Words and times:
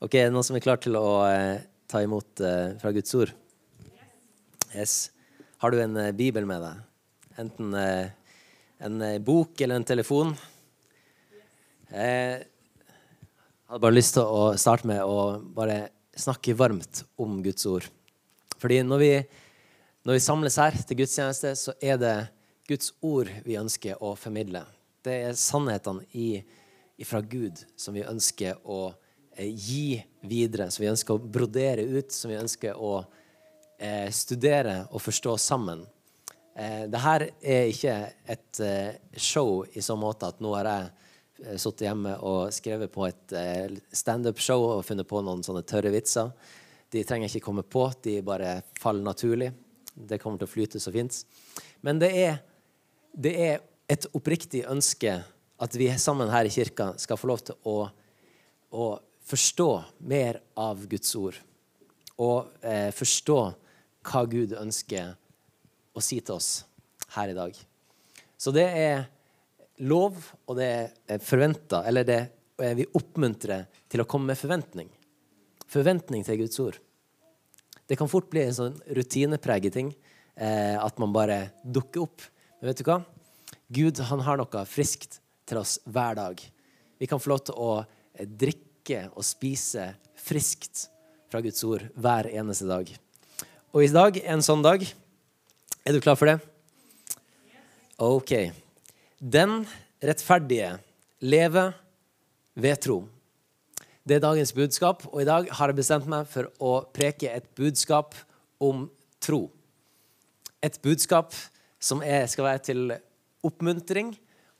Ok, 0.00 0.14
er 0.16 0.30
det 0.30 0.32
noen 0.32 0.44
som 0.46 0.56
er 0.56 0.62
klar 0.64 0.78
til 0.80 0.94
å 0.96 1.08
eh, 1.28 1.60
ta 1.84 2.00
imot 2.00 2.40
eh, 2.40 2.70
fra 2.80 2.88
Guds 2.96 3.12
ord? 3.18 3.34
Yes. 4.72 5.10
Har 5.60 5.74
du 5.74 5.76
en 5.82 5.98
eh, 6.00 6.14
bibel 6.16 6.46
med 6.48 6.62
deg? 6.64 6.78
Enten 7.42 7.74
eh, 7.76 8.06
en 8.80 8.96
eh, 9.04 9.18
bok 9.20 9.60
eller 9.60 9.76
en 9.76 9.84
telefon? 9.84 10.32
Jeg 11.92 12.46
hadde 13.68 13.82
bare 13.84 13.98
lyst 13.98 14.16
til 14.16 14.24
å 14.24 14.46
starte 14.62 14.88
med 14.88 15.02
å 15.04 15.36
bare 15.58 15.90
snakke 16.16 16.56
varmt 16.56 17.02
om 17.20 17.36
Guds 17.44 17.68
ord. 17.68 17.84
Fordi 18.56 18.80
når 18.88 19.04
vi, 19.04 19.12
når 20.08 20.16
vi 20.16 20.24
samles 20.30 20.56
her 20.64 20.80
til 20.80 21.02
gudstjeneste, 21.02 21.52
så 21.60 21.76
er 21.76 22.00
det 22.00 22.14
Guds 22.72 22.94
ord 23.04 23.28
vi 23.44 23.60
ønsker 23.60 24.00
å 24.00 24.14
formidle. 24.16 24.64
Det 25.04 25.20
er 25.28 25.36
sannhetene 25.36 26.08
i, 26.16 26.40
fra 27.04 27.20
Gud 27.20 27.60
som 27.76 27.92
vi 27.92 28.08
ønsker 28.08 28.64
å 28.64 28.80
eh, 28.94 28.99
gi 29.38 30.00
videre, 30.26 30.70
som 30.70 30.84
vi 30.84 30.90
ønsker 30.90 31.14
å 31.14 31.22
brodere 31.22 31.84
ut, 31.86 32.12
som 32.12 32.30
vi 32.32 32.38
ønsker 32.40 32.76
å 32.76 33.00
eh, 33.78 34.10
studere 34.12 34.84
og 34.90 35.02
forstå 35.02 35.36
sammen. 35.40 35.84
Eh, 36.54 36.86
Dette 36.90 37.30
er 37.40 37.70
ikke 37.70 37.96
et 38.34 38.62
eh, 38.64 38.98
show 39.16 39.62
i 39.72 39.82
så 39.84 39.96
måte 39.98 40.28
at 40.28 40.42
nå 40.42 40.52
har 40.58 40.68
jeg 40.70 40.90
eh, 41.46 41.56
sittet 41.56 41.86
hjemme 41.88 42.16
og 42.26 42.52
skrevet 42.54 42.92
på 42.92 43.06
et 43.08 43.36
eh, 43.36 43.78
standup-show 43.92 44.66
og 44.74 44.84
funnet 44.86 45.08
på 45.08 45.22
noen 45.24 45.44
sånne 45.46 45.64
tørre 45.68 45.92
vitser. 45.94 46.32
De 46.90 47.04
trenger 47.06 47.30
ikke 47.30 47.46
komme 47.46 47.64
på, 47.64 47.86
de 48.02 48.18
bare 48.26 48.60
faller 48.80 49.06
naturlig. 49.06 49.52
Det 49.94 50.18
kommer 50.20 50.40
til 50.40 50.48
å 50.48 50.54
flyte 50.54 50.80
så 50.82 50.92
fint. 50.94 51.22
Men 51.86 52.00
det 52.02 52.10
er, 52.18 52.40
det 53.14 53.34
er 53.38 53.60
et 53.90 54.06
oppriktig 54.14 54.64
ønske 54.70 55.20
at 55.60 55.76
vi 55.76 55.90
sammen 56.00 56.30
her 56.32 56.48
i 56.48 56.52
kirka 56.52 56.92
skal 56.98 57.18
få 57.20 57.28
lov 57.30 57.42
til 57.44 57.56
å, 57.68 57.76
å 58.72 58.84
forstå 59.30 59.70
mer 60.10 60.40
av 60.58 60.82
Guds 60.90 61.14
ord. 61.18 61.38
Og 62.20 62.50
eh, 62.66 62.90
forstå 62.94 63.38
hva 64.10 64.24
Gud 64.28 64.56
ønsker 64.58 65.14
å 65.94 66.02
si 66.04 66.20
til 66.20 66.36
oss 66.36 66.50
her 67.14 67.32
i 67.32 67.36
dag. 67.36 67.56
Så 68.40 68.52
det 68.54 68.66
er 68.66 69.06
lov, 69.86 70.18
og 70.48 70.58
det 70.58 70.70
er 71.08 71.24
forventa, 71.24 71.84
eller 71.88 72.06
det 72.06 72.20
er 72.60 72.76
vi 72.76 72.88
oppmuntrer 72.96 73.66
til 73.88 74.02
å 74.02 74.08
komme 74.08 74.32
med 74.32 74.40
forventning. 74.40 74.90
Forventning 75.70 76.24
til 76.26 76.42
Guds 76.42 76.60
ord. 76.60 76.76
Det 77.88 77.98
kan 77.98 78.10
fort 78.10 78.28
bli 78.30 78.44
en 78.44 78.56
sånn 78.56 78.76
rutinepreget 78.96 79.74
ting. 79.74 79.94
Eh, 80.40 80.76
at 80.78 81.00
man 81.02 81.12
bare 81.12 81.50
dukker 81.64 82.04
opp. 82.04 82.22
Men 82.60 82.70
vet 82.70 82.80
du 82.80 82.86
hva? 82.86 83.00
Gud 83.70 84.00
han 84.10 84.22
har 84.26 84.38
noe 84.40 84.64
friskt 84.68 85.18
til 85.48 85.60
oss 85.60 85.78
hver 85.90 86.16
dag. 86.18 86.40
Vi 87.00 87.08
kan 87.10 87.20
få 87.20 87.32
lov 87.32 87.42
til 87.48 87.58
å 87.58 87.70
eh, 87.80 88.28
drikke 88.90 89.10
og 89.14 89.24
spise 89.24 89.92
friskt 90.18 90.88
fra 91.30 91.40
Guds 91.40 91.62
ord 91.64 91.84
hver 91.94 92.26
eneste 92.26 92.66
dag. 92.66 92.88
Og 93.70 93.84
i 93.84 93.92
dag 93.92 94.16
er 94.18 94.34
en 94.34 94.42
sånn 94.42 94.62
dag. 94.62 94.82
Er 95.86 95.94
du 95.94 96.00
klar 96.02 96.18
for 96.18 96.26
det? 96.26 96.40
OK. 98.00 98.50
Den 99.20 99.62
rettferdige 100.02 100.80
lever 101.22 101.74
ved 102.54 102.82
tro. 102.82 103.04
Det 104.02 104.16
er 104.16 104.24
dagens 104.24 104.52
budskap, 104.56 105.04
og 105.12 105.22
i 105.22 105.28
dag 105.28 105.46
har 105.54 105.70
jeg 105.70 105.78
bestemt 105.78 106.08
meg 106.10 106.26
for 106.26 106.50
å 106.58 106.82
preke 106.90 107.30
et 107.30 107.46
budskap 107.54 108.16
om 108.58 108.88
tro. 109.22 109.46
Et 110.64 110.76
budskap 110.82 111.36
som 111.78 112.02
er, 112.02 112.26
skal 112.26 112.48
være 112.48 112.66
til 112.72 112.86
oppmuntring 113.46 114.16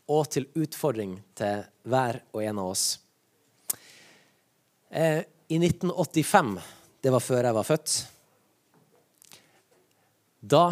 og 0.06 0.28
til 0.30 0.46
utfordring 0.54 1.18
til 1.34 1.64
hver 1.82 2.22
og 2.30 2.44
en 2.44 2.60
av 2.60 2.76
oss. 2.76 2.90
Eh, 4.90 5.22
I 5.48 5.58
1985, 5.58 6.56
det 7.02 7.10
var 7.14 7.22
før 7.22 7.46
jeg 7.46 7.54
var 7.54 7.66
født, 7.66 7.92
da 10.42 10.64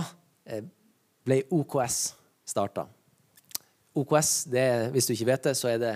eh, 0.43 0.65
ble 1.23 1.45
OKS 1.55 1.99
starta. 2.49 2.89
OKS, 3.95 4.33
det 4.51 4.65
hvis 4.95 5.07
du 5.07 5.15
ikke 5.15 5.29
vet 5.31 5.47
det, 5.47 5.55
så 5.59 5.71
er 5.71 5.79
det 5.83 5.95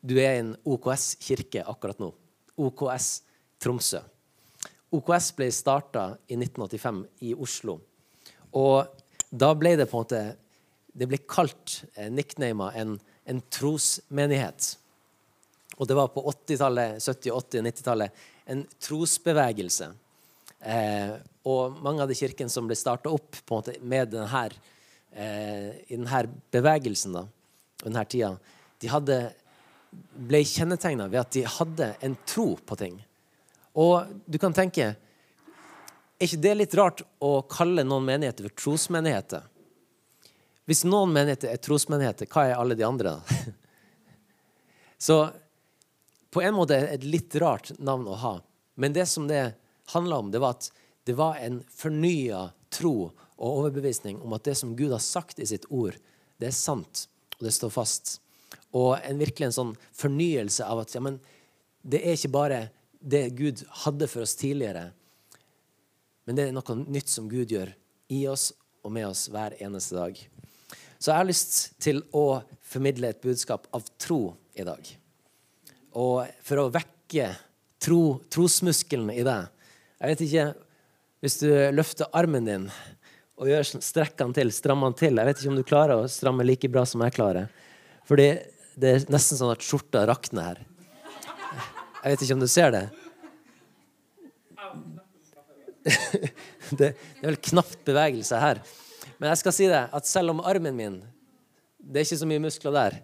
du 0.00 0.16
er 0.16 0.38
i 0.38 0.40
en 0.46 0.54
OKS-kirke 0.64 1.66
akkurat 1.68 2.00
nå. 2.00 2.08
OKS 2.56 3.10
Tromsø. 3.60 4.00
OKS 4.94 5.30
ble 5.36 5.50
starta 5.52 6.08
i 6.24 6.38
1985 6.38 7.04
i 7.28 7.34
Oslo. 7.36 7.76
Og 8.56 8.88
da 9.28 9.52
ble 9.58 9.74
det 9.76 9.90
på 9.90 9.98
en 9.98 10.06
måte 10.06 10.20
Det 10.98 11.04
ble 11.06 11.18
kalt 11.28 11.82
eh, 11.94 12.08
nicknama 12.10 12.72
en, 12.74 12.96
en 13.28 13.40
trosmenighet. 13.52 14.72
Og 15.78 15.86
det 15.86 15.94
var 15.94 16.10
på 16.10 16.24
80-tallet, 16.26 16.98
70-, 16.98 17.30
80-, 17.30 17.58
og 17.62 17.66
90-tallet 17.70 18.22
en 18.50 18.62
trosbevegelse. 18.82 19.90
Eh, 20.60 21.12
og 21.46 21.76
mange 21.84 22.02
av 22.02 22.10
de 22.10 22.16
kirkene 22.18 22.50
som 22.50 22.66
ble 22.66 22.76
starta 22.78 23.12
opp 23.14 23.38
måte 23.50 23.76
med 23.86 24.10
denne, 24.14 24.44
eh, 25.12 25.68
i 25.86 25.94
denne 25.96 26.22
bevegelsen 26.52 27.14
da, 27.14 27.26
denne 27.84 28.04
tida, 28.10 28.32
de 28.82 28.90
hadde, 28.90 29.18
ble 30.28 30.40
kjennetegna 30.44 31.06
ved 31.12 31.20
at 31.22 31.36
de 31.36 31.44
hadde 31.46 31.92
en 32.04 32.16
tro 32.26 32.50
på 32.58 32.78
ting. 32.80 32.98
Og 33.78 34.10
du 34.26 34.40
kan 34.40 34.56
tenke 34.56 34.96
Er 36.18 36.26
ikke 36.26 36.42
det 36.42 36.52
litt 36.56 36.72
rart 36.74 37.00
å 37.22 37.44
kalle 37.46 37.84
noen 37.86 38.02
menigheter 38.02 38.48
for 38.48 38.54
trosmenigheter? 38.58 39.44
Hvis 40.66 40.80
noen 40.82 41.12
menigheter 41.14 41.52
er 41.52 41.60
trosmenigheter, 41.62 42.26
hva 42.26 42.42
er 42.48 42.56
alle 42.58 42.74
de 42.74 42.82
andre, 42.82 43.12
da? 43.14 43.52
Så 45.06 45.20
på 46.30 46.42
en 46.42 46.56
måte 46.56 46.76
et 46.76 47.04
litt 47.06 47.34
rart 47.40 47.72
navn 47.78 48.08
å 48.08 48.18
ha. 48.20 48.34
Men 48.78 48.92
det 48.92 49.06
som 49.10 49.28
det 49.28 49.54
handla 49.94 50.18
om, 50.18 50.30
det 50.30 50.42
var 50.42 50.58
at 50.58 50.70
det 51.08 51.16
var 51.16 51.38
en 51.40 51.62
fornya 51.72 52.48
tro 52.74 53.10
og 53.38 53.48
overbevisning 53.48 54.20
om 54.20 54.34
at 54.36 54.44
det 54.44 54.56
som 54.60 54.74
Gud 54.76 54.92
har 54.92 55.02
sagt 55.02 55.40
i 55.40 55.46
sitt 55.48 55.64
ord, 55.70 55.96
det 56.38 56.50
er 56.50 56.56
sant, 56.56 57.06
og 57.38 57.46
det 57.46 57.54
står 57.54 57.72
fast. 57.72 58.18
Og 58.76 58.98
en 59.00 59.20
virkelig 59.20 59.48
en 59.48 59.56
sånn 59.56 59.74
fornyelse 59.96 60.66
av 60.66 60.82
at 60.82 60.94
ja, 60.94 61.02
men, 61.04 61.16
det 61.82 62.02
er 62.02 62.18
ikke 62.18 62.34
bare 62.34 62.60
det 62.98 63.28
Gud 63.38 63.62
hadde 63.84 64.08
for 64.10 64.26
oss 64.26 64.36
tidligere, 64.36 64.90
men 66.28 66.36
det 66.36 66.48
er 66.48 66.52
noe 66.52 66.80
nytt 66.82 67.08
som 67.08 67.30
Gud 67.30 67.54
gjør 67.54 67.70
i 68.12 68.26
oss 68.28 68.50
og 68.84 68.92
med 68.92 69.08
oss 69.08 69.28
hver 69.32 69.56
eneste 69.64 69.96
dag. 69.96 70.18
Så 70.98 71.12
jeg 71.12 71.20
har 71.22 71.28
lyst 71.28 71.58
til 71.80 72.02
å 72.12 72.42
formidle 72.66 73.14
et 73.14 73.22
budskap 73.22 73.68
av 73.72 73.86
tro 74.02 74.34
i 74.58 74.66
dag. 74.66 74.97
Og 75.96 76.28
for 76.44 76.60
å 76.62 76.70
vekke 76.72 77.30
tro, 77.80 78.18
trosmuskelen 78.28 79.10
i 79.14 79.24
deg 79.24 79.46
Jeg 80.00 80.10
vet 80.10 80.22
ikke 80.26 80.46
Hvis 81.24 81.38
du 81.40 81.48
løfter 81.72 82.10
armen 82.12 82.48
din 82.48 82.70
og 83.38 83.46
gjør 83.46 83.68
strekkene 83.86 84.34
til, 84.34 84.48
strammer 84.50 84.90
den 84.90 84.98
til 84.98 85.20
Jeg 85.20 85.28
vet 85.28 85.40
ikke 85.40 85.50
om 85.52 85.58
du 85.60 85.66
klarer 85.66 86.00
å 86.00 86.08
stramme 86.10 86.42
like 86.42 86.66
bra 86.74 86.82
som 86.82 87.04
jeg 87.06 87.14
klarer. 87.14 87.46
Fordi 88.08 88.32
det 88.74 88.90
er 88.90 89.04
nesten 89.14 89.38
sånn 89.38 89.52
at 89.52 89.62
skjorta 89.62 90.02
rakner 90.10 90.48
her. 90.48 90.64
Jeg 92.02 92.16
vet 92.16 92.24
ikke 92.24 92.34
om 92.34 92.42
du 92.42 92.48
ser 92.50 92.74
det. 92.74 92.82
det, 96.80 96.90
er 96.90 97.28
vel 97.28 97.38
knapt 97.50 97.78
bevegelse 97.86 98.42
her. 98.42 98.60
Men 99.18 99.30
jeg 99.32 99.40
skal 99.42 99.54
si 99.54 99.70
det, 99.70 99.84
at 99.86 100.10
selv 100.10 100.34
om 100.34 100.42
armen 100.46 100.76
min 100.76 100.98
Det 101.78 102.00
er 102.00 102.06
ikke 102.08 102.20
så 102.20 102.28
mye 102.28 102.42
muskler 102.42 102.74
der. 102.74 102.98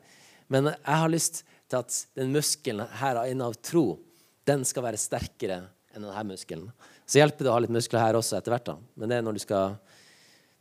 Men 0.50 0.72
jeg 0.74 0.98
har 1.00 1.14
lyst 1.14 1.44
til 1.70 1.80
at 1.80 1.96
den 2.18 2.32
muskelen 2.34 2.88
her 3.00 3.20
inne 3.30 3.48
av 3.48 3.56
tro, 3.64 3.98
den 4.44 4.64
skal 4.68 4.84
være 4.86 5.00
sterkere 5.00 5.62
enn 5.94 6.04
denne 6.04 6.24
muskelen. 6.28 6.68
Så 7.06 7.20
hjelper 7.20 7.46
det 7.46 7.52
å 7.52 7.56
ha 7.56 7.62
litt 7.64 7.74
muskler 7.74 8.02
her 8.02 8.18
også 8.18 8.38
etter 8.38 8.54
hvert. 8.54 8.66
da. 8.66 8.76
Men 8.98 9.10
det 9.10 9.18
er 9.18 9.26
når 9.26 9.36
du 9.36 9.42
skal 9.44 9.76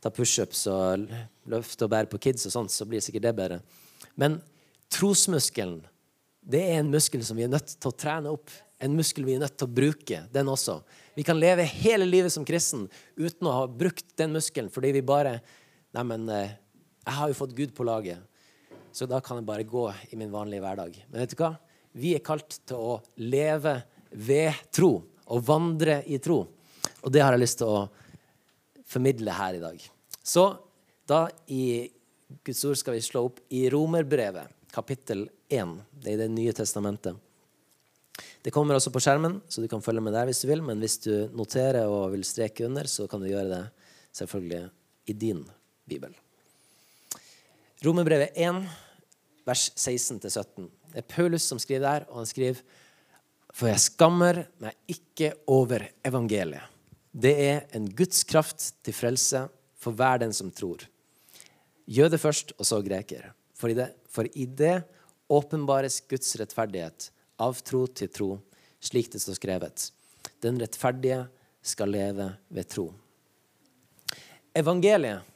ta 0.04 0.12
pushups 0.12 0.66
og 0.68 1.08
løfte 1.50 1.86
og 1.86 1.92
bære 1.92 2.10
på 2.12 2.20
kids 2.26 2.46
og 2.48 2.54
sånt, 2.54 2.72
så 2.72 2.86
blir 2.88 3.02
sikkert 3.04 3.26
det 3.26 3.34
bedre. 3.36 3.60
Men 4.20 4.38
trosmuskelen, 4.92 5.80
det 6.44 6.60
er 6.60 6.82
en 6.82 6.92
muskel 6.92 7.24
som 7.24 7.38
vi 7.38 7.46
er 7.46 7.52
nødt 7.52 7.76
til 7.78 7.90
å 7.90 7.96
trene 7.96 8.32
opp. 8.32 8.52
En 8.84 8.96
muskel 8.96 9.24
vi 9.24 9.36
er 9.36 9.42
nødt 9.42 9.56
til 9.56 9.68
å 9.68 9.74
bruke, 9.80 10.20
den 10.32 10.50
også. 10.52 10.82
Vi 11.16 11.24
kan 11.26 11.38
leve 11.40 11.64
hele 11.64 12.06
livet 12.08 12.34
som 12.34 12.44
kristen 12.44 12.84
uten 13.16 13.48
å 13.48 13.56
ha 13.62 13.64
brukt 13.70 14.12
den 14.18 14.34
muskelen 14.36 14.72
fordi 14.72 14.92
vi 14.98 15.04
bare 15.06 15.38
Neimen, 15.94 16.24
eh, 16.26 16.56
jeg 17.06 17.14
har 17.14 17.28
jo 17.30 17.36
fått 17.38 17.52
Gud 17.54 17.70
på 17.76 17.84
laget, 17.86 18.18
så 18.94 19.08
da 19.10 19.18
kan 19.24 19.40
jeg 19.40 19.48
bare 19.48 19.66
gå 19.66 19.88
i 20.14 20.18
min 20.18 20.30
vanlige 20.30 20.62
hverdag. 20.62 20.98
Men 21.10 21.24
vet 21.24 21.34
du 21.34 21.40
hva? 21.40 21.50
Vi 21.98 22.14
er 22.14 22.22
kalt 22.26 22.60
til 22.66 22.78
å 22.78 22.94
leve 23.22 23.74
ved 24.14 24.70
tro 24.74 24.92
og 25.24 25.42
vandre 25.46 26.00
i 26.06 26.20
tro. 26.22 26.44
Og 27.02 27.12
det 27.12 27.22
har 27.24 27.34
jeg 27.34 27.42
lyst 27.42 27.58
til 27.62 27.72
å 27.74 27.82
formidle 28.86 29.34
her 29.34 29.58
i 29.58 29.62
dag. 29.62 29.82
Så 30.22 30.46
da 31.10 31.26
i 31.50 31.90
Guds 32.46 32.62
ord 32.68 32.78
skal 32.78 32.96
vi 32.96 33.04
slå 33.04 33.26
opp 33.28 33.42
i 33.54 33.66
Romerbrevet, 33.72 34.54
kapittel 34.74 35.26
1. 35.50 35.76
Det 35.90 36.12
er 36.12 36.16
i 36.16 36.22
Det 36.22 36.30
nye 36.32 36.54
testamentet. 36.56 37.18
Det 38.42 38.52
kommer 38.54 38.78
også 38.78 38.92
på 38.94 39.02
skjermen, 39.02 39.40
så 39.48 39.62
du 39.62 39.68
kan 39.70 39.82
følge 39.82 40.02
med 40.04 40.14
der 40.14 40.28
hvis 40.30 40.44
du 40.44 40.48
vil. 40.50 40.62
Men 40.62 40.82
hvis 40.82 41.00
du 41.02 41.12
noterer 41.34 41.90
og 41.90 42.12
vil 42.14 42.26
streke 42.26 42.66
under, 42.68 42.86
så 42.86 43.08
kan 43.10 43.22
du 43.22 43.30
gjøre 43.30 43.50
det 43.50 43.64
selvfølgelig 44.14 44.68
i 45.10 45.18
din 45.18 45.42
bibel. 45.88 46.14
Romerbrevet 47.84 48.32
1, 48.34 48.62
vers 49.44 49.62
16-17. 49.76 50.68
Det 50.92 51.02
er 51.02 51.08
Paulus 51.10 51.44
som 51.44 51.58
skriver 51.60 51.82
der, 51.84 52.06
og 52.08 52.22
han 52.22 52.28
skriver 52.30 52.62
For 53.52 53.68
jeg 53.68 53.82
skammer 53.82 54.40
meg 54.62 54.78
ikke 54.88 55.34
over 55.52 55.84
evangeliet. 56.06 56.64
Det 57.12 57.34
er 57.44 57.58
en 57.76 57.90
Guds 57.92 58.22
kraft 58.24 58.70
til 58.82 58.96
frelse 58.96 59.42
for 59.76 59.92
hver 59.92 60.22
den 60.22 60.32
som 60.32 60.48
tror. 60.50 60.86
Jøde 61.84 62.18
først, 62.18 62.54
og 62.56 62.64
så 62.64 62.80
greker. 62.82 63.28
For 63.54 63.68
i 63.68 63.76
det, 63.76 63.90
for 64.08 64.32
i 64.32 64.46
det 64.48 64.78
åpenbares 65.28 66.00
Guds 66.08 66.32
rettferdighet 66.40 67.10
av 67.36 67.60
tro 67.68 67.84
til 67.86 68.08
tro, 68.08 68.30
slik 68.80 69.12
det 69.12 69.20
står 69.20 69.36
skrevet. 69.38 69.90
Den 70.40 70.56
rettferdige 70.62 71.26
skal 71.60 71.92
leve 71.92 72.32
ved 72.48 72.72
tro. 72.72 72.88
Evangeliet 74.56 75.33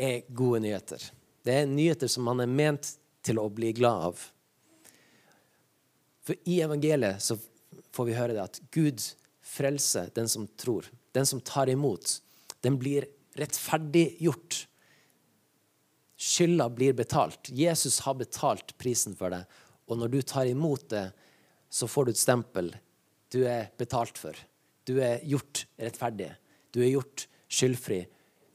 er 0.00 0.26
gode 0.32 0.62
nyheter. 0.64 1.02
Det 1.44 1.54
er 1.62 1.68
nyheter 1.68 2.10
som 2.10 2.26
man 2.28 2.42
er 2.42 2.50
ment 2.50 2.94
til 3.24 3.40
å 3.40 3.48
bli 3.52 3.72
glad 3.76 4.06
av. 4.10 4.24
For 6.24 6.36
i 6.48 6.60
evangeliet 6.64 7.22
så 7.24 7.36
får 7.94 8.08
vi 8.08 8.16
høre 8.16 8.36
det 8.36 8.44
at 8.44 8.60
Gud 8.74 9.02
frelser 9.44 10.12
den 10.16 10.28
som 10.30 10.46
tror. 10.60 10.88
Den 11.16 11.26
som 11.26 11.40
tar 11.44 11.70
imot. 11.72 12.20
Den 12.64 12.78
blir 12.80 13.08
rettferdiggjort. 13.40 14.64
Skylda 16.20 16.68
blir 16.76 16.94
betalt. 16.96 17.48
Jesus 17.48 18.00
har 18.04 18.18
betalt 18.20 18.76
prisen 18.78 19.16
for 19.16 19.32
det. 19.32 19.42
Og 19.88 19.98
når 19.98 20.12
du 20.12 20.20
tar 20.22 20.46
imot 20.46 20.88
det, 20.92 21.08
så 21.70 21.88
får 21.88 22.06
du 22.06 22.12
et 22.12 22.20
stempel. 22.20 22.72
Du 23.32 23.42
er 23.48 23.70
betalt 23.78 24.18
for. 24.20 24.36
Du 24.86 24.98
er 25.02 25.22
gjort 25.26 25.64
rettferdig. 25.80 26.30
Du 26.70 26.82
er 26.82 26.92
gjort 26.92 27.26
skyldfri 27.50 28.04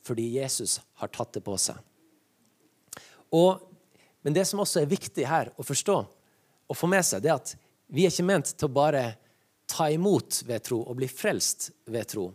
fordi 0.05 0.27
Jesus 0.37 0.79
har 1.01 1.11
tatt 1.13 1.33
det 1.33 1.43
på 1.45 1.57
seg. 1.59 1.77
Og, 3.35 3.59
men 4.21 4.35
det 4.35 4.45
som 4.47 4.61
også 4.61 4.83
er 4.83 4.91
viktig 4.91 5.25
her 5.27 5.51
å 5.57 5.65
forstå 5.65 5.97
og 6.65 6.77
få 6.77 6.89
med 6.89 7.05
seg, 7.05 7.23
det 7.23 7.31
er 7.31 7.39
at 7.39 7.55
vi 7.91 8.05
er 8.05 8.13
ikke 8.13 8.27
ment 8.27 8.53
til 8.53 8.69
å 8.69 8.75
bare 8.75 9.05
ta 9.69 9.89
imot 9.93 10.43
ved 10.45 10.63
tro 10.65 10.81
og 10.83 10.97
bli 10.99 11.09
frelst 11.09 11.71
ved 11.89 12.07
tro. 12.09 12.29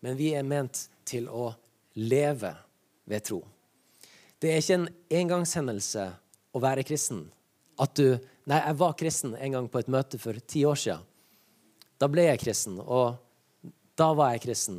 Men 0.00 0.16
vi 0.18 0.32
er 0.36 0.46
ment 0.46 0.86
til 1.08 1.28
å 1.28 1.50
leve 1.98 2.54
ved 3.08 3.24
tro. 3.24 3.42
Det 4.38 4.52
er 4.52 4.62
ikke 4.62 4.78
en 4.78 4.88
engangshendelse 5.20 6.04
å 6.54 6.62
være 6.62 6.86
kristen. 6.86 7.26
At 7.78 7.96
du 7.98 8.18
Nei, 8.48 8.62
jeg 8.64 8.76
var 8.80 8.94
kristen 8.96 9.34
en 9.36 9.52
gang 9.52 9.66
på 9.68 9.76
et 9.82 9.90
møte 9.92 10.16
for 10.16 10.38
ti 10.48 10.62
år 10.64 10.78
siden. 10.80 11.02
Da 12.00 12.06
ble 12.08 12.22
jeg 12.24 12.40
kristen, 12.40 12.78
og 12.80 13.18
da 13.98 14.06
var 14.16 14.30
jeg 14.32 14.46
kristen. 14.46 14.78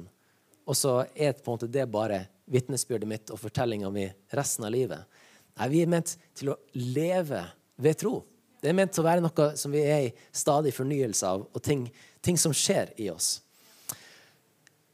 Og 0.70 0.78
så 0.78 1.00
er 1.16 1.34
på 1.34 1.50
en 1.50 1.58
måte 1.58 1.72
det 1.72 1.88
bare 1.90 2.24
vitnesbyrdet 2.50 3.10
mitt 3.10 3.32
og 3.34 3.42
fortellinga 3.42 3.90
mi 3.94 4.06
resten 4.38 4.68
av 4.68 4.74
livet. 4.74 5.22
Nei, 5.58 5.70
vi 5.72 5.82
er 5.84 5.90
ment 5.92 6.14
til 6.38 6.54
å 6.54 6.60
leve 6.78 7.42
ved 7.82 7.98
tro. 8.00 8.20
Det 8.62 8.70
er 8.70 8.76
ment 8.78 8.94
til 8.94 9.04
å 9.04 9.08
være 9.08 9.24
noe 9.24 9.48
som 9.58 9.74
vi 9.74 9.82
er 9.82 10.10
i 10.10 10.14
stadig 10.36 10.74
fornyelse 10.76 11.28
av, 11.28 11.46
og 11.48 11.64
ting, 11.64 11.88
ting 12.22 12.38
som 12.38 12.54
skjer 12.56 12.92
i 13.00 13.10
oss. 13.12 13.40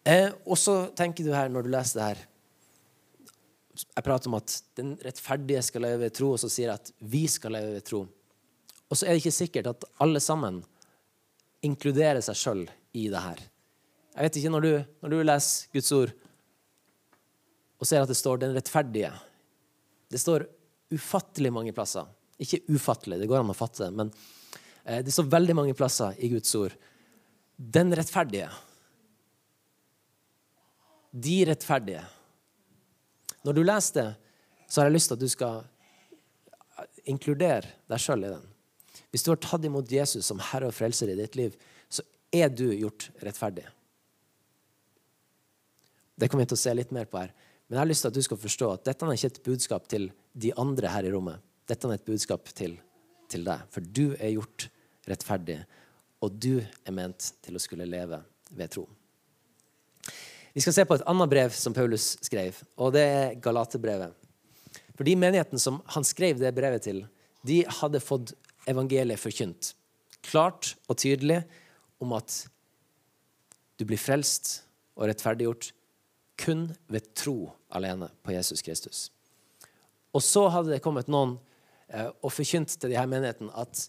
Eh, 0.06 0.30
og 0.46 0.58
så 0.62 0.78
tenker 0.96 1.26
du 1.26 1.34
her, 1.34 1.50
når 1.50 1.66
du 1.66 1.72
leser 1.74 1.98
det 1.98 2.08
her 2.12 2.20
Jeg 3.96 4.06
prater 4.06 4.30
om 4.30 4.38
at 4.38 4.54
den 4.78 4.94
rettferdige 5.04 5.64
skal 5.66 5.84
leve 5.84 6.06
ved 6.06 6.14
tro, 6.16 6.30
og 6.36 6.40
så 6.40 6.48
sier 6.52 6.70
jeg 6.70 6.80
at 6.80 6.92
vi 7.12 7.26
skal 7.28 7.58
leve 7.58 7.74
ved 7.76 7.84
tro. 7.90 8.06
Og 8.88 8.96
så 8.96 9.04
er 9.04 9.16
det 9.16 9.24
ikke 9.24 9.36
sikkert 9.36 9.72
at 9.74 9.88
alle 10.00 10.22
sammen 10.24 10.62
inkluderer 11.66 12.22
seg 12.24 12.40
sjøl 12.40 12.64
i 12.96 13.10
det 13.12 13.24
her. 13.26 13.42
Jeg 14.16 14.28
vet 14.28 14.38
ikke, 14.40 14.52
når 14.54 14.64
du, 14.64 14.72
når 15.04 15.12
du 15.12 15.22
leser 15.24 15.72
Guds 15.76 15.92
ord 15.92 16.14
og 17.76 17.88
ser 17.88 18.02
at 18.02 18.08
det 18.08 18.16
står 18.16 18.38
'den 18.40 18.56
rettferdige' 18.56 19.14
Det 20.10 20.20
står 20.22 20.46
ufattelig 20.94 21.52
mange 21.52 21.74
plasser 21.74 22.06
ikke 22.42 22.64
ufattelig, 22.68 23.20
det 23.20 23.30
går 23.30 23.42
an 23.42 23.54
å 23.54 23.58
fatte 23.58 23.86
det, 23.86 23.92
men 23.96 24.12
eh, 24.84 25.02
det 25.06 25.14
står 25.14 25.32
veldig 25.32 25.56
mange 25.56 25.76
plasser 25.78 26.18
i 26.20 26.30
Guds 26.34 26.52
ord. 26.60 26.76
Den 27.56 27.94
rettferdige. 27.96 28.50
De 31.12 31.38
rettferdige. 31.48 32.04
Når 33.48 33.56
du 33.56 33.64
leser 33.64 34.02
det, 34.02 34.10
så 34.68 34.82
har 34.82 34.90
jeg 34.90 34.98
lyst 34.98 35.12
til 35.12 35.16
at 35.16 35.24
du 35.24 35.32
skal 35.32 35.64
inkludere 37.08 37.72
deg 37.88 38.02
sjøl 38.02 38.26
i 38.26 38.34
den. 38.34 38.44
Hvis 39.14 39.24
du 39.24 39.32
har 39.32 39.40
tatt 39.40 39.64
imot 39.68 39.92
Jesus 39.92 40.28
som 40.28 40.42
Herre 40.44 40.68
og 40.72 40.76
Frelser 40.76 41.14
i 41.14 41.16
ditt 41.16 41.38
liv, 41.40 41.56
så 41.88 42.04
er 42.36 42.50
du 42.52 42.68
gjort 42.74 43.08
rettferdig. 43.24 43.64
Det 46.16 46.30
kommer 46.32 46.46
vi 46.46 46.52
til 46.54 46.60
å 46.60 46.64
se 46.64 46.74
litt 46.76 46.94
mer 46.96 47.08
på 47.10 47.20
her. 47.20 47.34
Men 47.66 47.78
jeg 47.78 47.82
har 47.82 47.90
lyst 47.90 48.06
til 48.06 48.12
at 48.12 48.18
du 48.18 48.26
skal 48.26 48.40
forstå 48.40 48.72
at 48.72 48.86
dette 48.88 49.06
er 49.08 49.18
ikke 49.18 49.32
et 49.34 49.44
budskap 49.48 49.88
til 49.92 50.10
de 50.34 50.52
andre 50.62 50.92
her 50.94 51.08
i 51.08 51.14
rommet. 51.14 51.42
Dette 51.66 51.90
er 51.90 51.98
et 51.98 52.06
budskap 52.06 52.52
til, 52.54 52.76
til 53.32 53.48
deg, 53.48 53.64
for 53.74 53.82
du 53.82 54.14
er 54.20 54.36
gjort 54.36 54.68
rettferdig, 55.10 55.58
og 56.22 56.38
du 56.42 56.60
er 56.62 56.94
ment 56.94 57.32
til 57.46 57.58
å 57.58 57.62
skulle 57.62 57.88
leve 57.90 58.22
ved 58.54 58.74
tro. 58.76 58.86
Vi 60.56 60.64
skal 60.64 60.76
se 60.78 60.86
på 60.88 60.96
et 60.96 61.08
annet 61.10 61.32
brev 61.32 61.56
som 61.58 61.74
Paulus 61.76 62.14
skrev, 62.24 62.62
og 62.80 62.94
det 62.96 63.04
er 63.04 63.36
Galaterbrevet. 63.44 64.14
For 64.96 65.04
de 65.04 65.18
menighetene 65.20 65.60
som 65.60 65.82
han 65.92 66.06
skrev 66.08 66.40
det 66.40 66.54
brevet 66.56 66.86
til, 66.86 67.02
de 67.46 67.64
hadde 67.82 68.00
fått 68.00 68.32
evangeliet 68.70 69.20
forkynt. 69.20 69.74
Klart 70.26 70.74
og 70.88 70.98
tydelig 71.02 71.42
om 72.02 72.14
at 72.16 72.46
du 73.76 73.84
blir 73.90 74.00
frelst 74.00 74.62
og 74.96 75.10
rettferdiggjort 75.10 75.74
kun 76.40 76.68
ved 76.92 77.14
tro 77.16 77.52
alene 77.70 78.10
på 78.24 78.34
Jesus 78.36 78.62
Kristus. 78.66 79.10
Og 80.16 80.24
så 80.24 80.48
hadde 80.52 80.74
det 80.74 80.84
kommet 80.84 81.12
noen 81.12 81.38
Eh, 81.88 82.08
og 82.26 82.34
forkynt 82.34 82.78
til 82.80 82.92
de 82.92 82.98
her 82.98 83.10
menighetene 83.10 83.54
at 83.62 83.86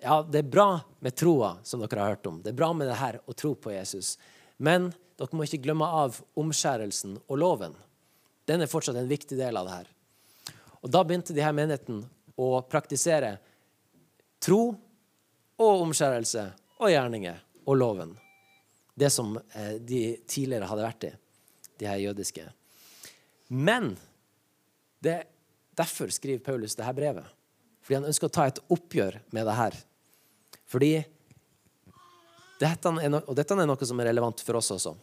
ja, 0.00 0.20
det 0.24 0.40
er 0.40 0.52
bra 0.52 0.68
med 1.04 1.16
troa, 1.16 1.54
som 1.64 1.82
dere 1.82 2.00
har 2.00 2.16
hørt 2.16 2.28
om. 2.28 2.40
Det 2.42 2.52
er 2.52 2.58
bra 2.58 2.70
med 2.76 2.88
det 2.88 2.98
her 2.98 3.20
å 3.28 3.36
tro 3.36 3.54
på 3.56 3.72
Jesus. 3.72 4.14
Men 4.56 4.90
dere 5.18 5.36
må 5.36 5.46
ikke 5.46 5.62
glemme 5.64 5.86
av 5.86 6.18
omskjærelsen 6.40 7.18
og 7.22 7.40
loven. 7.40 7.76
Den 8.48 8.64
er 8.64 8.70
fortsatt 8.70 8.98
en 9.00 9.08
viktig 9.08 9.38
del 9.38 9.56
av 9.56 9.68
det 9.68 9.76
her. 9.78 9.90
Og 10.84 10.92
Da 10.92 11.04
begynte 11.04 11.36
de 11.36 11.44
her 11.44 11.54
menighetene 11.56 12.08
å 12.36 12.60
praktisere 12.68 13.38
tro 14.42 14.74
og 15.60 15.84
omskjærelse 15.86 16.44
og 16.80 16.90
gjerninger 16.92 17.38
og 17.64 17.78
loven. 17.80 18.16
Det 18.94 19.10
som 19.12 19.36
eh, 19.36 19.76
de 19.80 20.02
tidligere 20.28 20.68
hadde 20.68 20.84
vært 20.84 21.08
i, 21.08 21.12
de 21.80 21.88
her 21.88 22.02
jødiske. 22.02 22.48
Men 23.48 23.94
det 25.04 25.24
Derfor 25.74 26.06
skriver 26.14 26.38
Paulus 26.38 26.76
dette 26.78 26.92
brevet. 26.94 27.26
Fordi 27.82 27.96
han 27.98 28.06
ønsker 28.06 28.28
å 28.30 28.32
ta 28.32 28.46
et 28.46 28.60
oppgjør 28.70 29.16
med 29.34 29.48
det 29.48 29.56
her. 29.58 29.78
Fordi 30.70 30.90
dette 32.60 32.92
er, 33.02 33.10
no 33.10 33.20
Og 33.26 33.34
dette 33.34 33.56
er 33.58 33.66
noe 33.66 33.88
som 33.88 34.00
er 34.00 34.08
relevant 34.12 34.40
for 34.46 34.60
oss 34.60 34.70
også. 34.70 34.94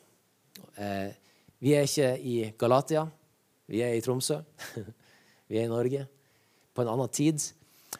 Eh, 0.79 1.11
vi 1.59 1.75
er 1.75 1.89
ikke 1.89 2.13
i 2.17 2.37
Galatia. 2.57 3.03
Vi 3.67 3.83
er 3.83 3.97
i 3.97 4.01
Tromsø. 4.03 4.39
vi 5.51 5.59
er 5.59 5.67
i 5.67 5.71
Norge. 5.73 6.05
På 6.73 6.85
en 6.85 6.93
annen 6.93 7.11
tid. 7.11 7.43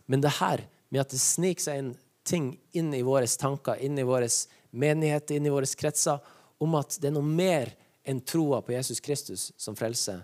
Men 0.08 0.24
det 0.24 0.38
her 0.40 0.64
med 0.90 1.04
at 1.04 1.12
det 1.12 1.22
sniker 1.22 1.68
seg 1.68 1.84
inn 1.84 1.92
ting 2.24 2.52
inn 2.78 2.94
i 2.94 3.02
våre 3.04 3.28
tanker, 3.28 3.80
inn 3.82 3.98
i 4.00 4.06
våre 4.08 4.28
menigheter, 4.72 5.36
inn 5.36 5.48
i 5.50 5.54
våre 5.54 5.68
kretser, 5.78 6.20
om 6.62 6.76
at 6.78 6.98
det 7.02 7.10
er 7.10 7.16
noe 7.16 7.26
mer 7.26 7.74
enn 8.04 8.22
troa 8.26 8.62
på 8.62 8.74
Jesus 8.74 9.00
Kristus 9.00 9.52
som 9.58 9.76
frelse. 9.76 10.22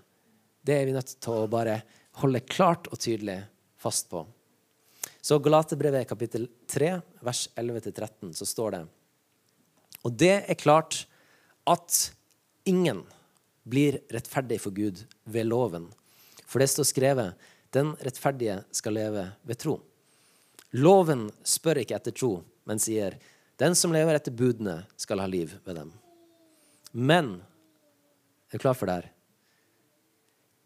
det 0.62 0.74
er 0.74 0.86
vi 0.86 0.96
nødt 0.96 1.14
til 1.22 1.32
å 1.34 1.48
bare 1.48 1.82
holde 2.20 2.42
klart 2.44 2.88
og 2.92 3.00
tydelig 3.00 3.40
fast 3.78 4.10
på. 4.10 4.26
Så 5.22 5.40
Galaterbrevet 5.40 6.08
kapittel 6.08 6.48
3, 6.68 7.02
vers 7.22 7.48
11-13, 7.56 8.34
så 8.34 8.46
står 8.46 8.72
det 8.72 8.82
Og 10.04 10.12
det 10.12 10.44
er 10.48 10.60
klart 10.60 11.06
at 11.68 12.12
ingen 12.66 13.04
blir 13.68 14.00
rettferdig 14.12 14.60
for 14.64 14.72
Gud 14.72 15.04
ved 15.24 15.48
loven. 15.48 15.88
For 16.48 16.60
det 16.60 16.70
står 16.72 16.88
skrevet 16.88 17.48
den 17.76 17.94
rettferdige 18.00 18.62
skal 18.72 18.96
leve 18.96 19.26
ved 19.44 19.60
tro. 19.60 19.80
Loven 20.76 21.28
spør 21.48 21.82
ikke 21.84 21.98
etter 21.98 22.16
tro, 22.16 22.32
men 22.68 22.80
sier 22.80 23.18
den 23.60 23.76
som 23.76 23.94
lever 23.96 24.16
etter 24.16 24.36
budene, 24.36 24.84
skal 25.00 25.20
ha 25.24 25.28
liv 25.28 25.56
ved 25.66 25.80
dem. 25.80 25.92
Men 26.92 27.38
er 28.48 28.58
du 28.58 28.64
klar 28.64 28.78
for 28.78 28.90
det 28.90 28.98
her? 29.00 29.12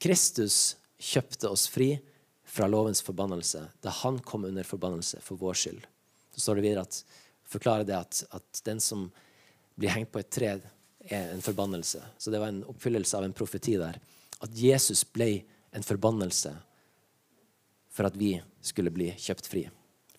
Kristus 0.02 0.78
kjøpte 1.02 1.50
oss 1.50 1.68
fri 1.70 1.94
fra 2.52 2.68
lovens 2.70 3.02
forbannelse 3.06 3.64
da 3.82 3.94
han 4.02 4.20
kom 4.26 4.46
under 4.50 4.66
forbannelse 4.68 5.22
for 5.24 5.40
vår 5.42 5.58
skyld. 5.58 5.84
Så 6.34 6.44
står 6.44 6.60
det 6.60 6.66
videre 6.68 6.86
at 6.88 7.02
forklarer 7.52 7.88
det 7.88 7.98
at, 7.98 8.24
at 8.32 8.64
den 8.66 8.80
som 8.84 9.10
blir 9.80 9.94
hengt 9.94 10.12
på 10.14 10.22
et 10.22 10.32
tre, 10.32 10.56
er 11.10 11.32
en 11.34 11.42
forbannelse. 11.42 12.02
Så 12.18 12.32
det 12.32 12.40
var 12.40 12.52
en 12.52 12.64
oppfyllelse 12.70 13.18
av 13.18 13.26
en 13.26 13.34
profeti 13.36 13.74
der. 13.80 13.98
At 14.42 14.54
Jesus 14.54 15.04
ble 15.04 15.42
en 15.74 15.86
forbannelse 15.86 16.54
for 17.92 18.08
at 18.08 18.18
vi 18.20 18.36
skulle 18.64 18.94
bli 18.94 19.10
kjøpt 19.20 19.50
fri 19.50 19.66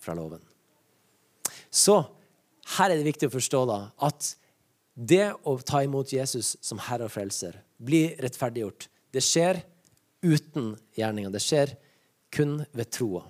fra 0.03 0.17
loven. 0.19 0.43
Så 1.71 2.01
her 2.77 2.91
er 2.91 2.99
det 2.99 3.07
viktig 3.07 3.31
å 3.31 3.37
forstå 3.37 3.63
da, 3.71 3.79
at 4.05 4.35
det 4.95 5.33
å 5.49 5.57
ta 5.65 5.83
imot 5.85 6.13
Jesus 6.13 6.57
som 6.61 6.81
Herre 6.83 7.09
og 7.09 7.15
Frelser, 7.15 7.57
bli 7.81 8.11
rettferdiggjort, 8.21 8.89
det 9.13 9.23
skjer 9.25 9.63
uten 10.23 10.75
gjerninga. 10.97 11.33
Det 11.33 11.43
skjer 11.43 11.75
kun 12.33 12.61
ved 12.73 12.91
troa. 12.95 13.25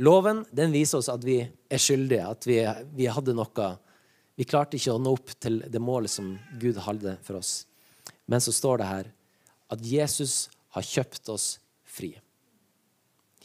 Loven 0.00 0.44
den 0.56 0.72
viser 0.72 1.00
oss 1.00 1.10
at 1.12 1.24
vi 1.26 1.42
er 1.44 1.82
skyldige, 1.82 2.24
at 2.24 2.46
vi, 2.48 2.62
vi 2.96 3.10
hadde 3.10 3.36
noe 3.36 3.70
Vi 4.40 4.46
klarte 4.48 4.78
ikke 4.78 4.94
å 4.94 5.00
nå 5.02 5.10
opp 5.12 5.34
til 5.36 5.58
det 5.68 5.80
målet 5.84 6.08
som 6.08 6.30
Gud 6.56 6.78
hadde 6.80 7.18
for 7.26 7.36
oss. 7.36 7.66
Men 8.24 8.40
så 8.40 8.54
står 8.56 8.80
det 8.80 8.86
her 8.88 9.10
at 9.68 9.82
Jesus 9.84 10.48
har 10.72 10.86
kjøpt 10.86 11.28
oss 11.28 11.58
fri. 11.84 12.14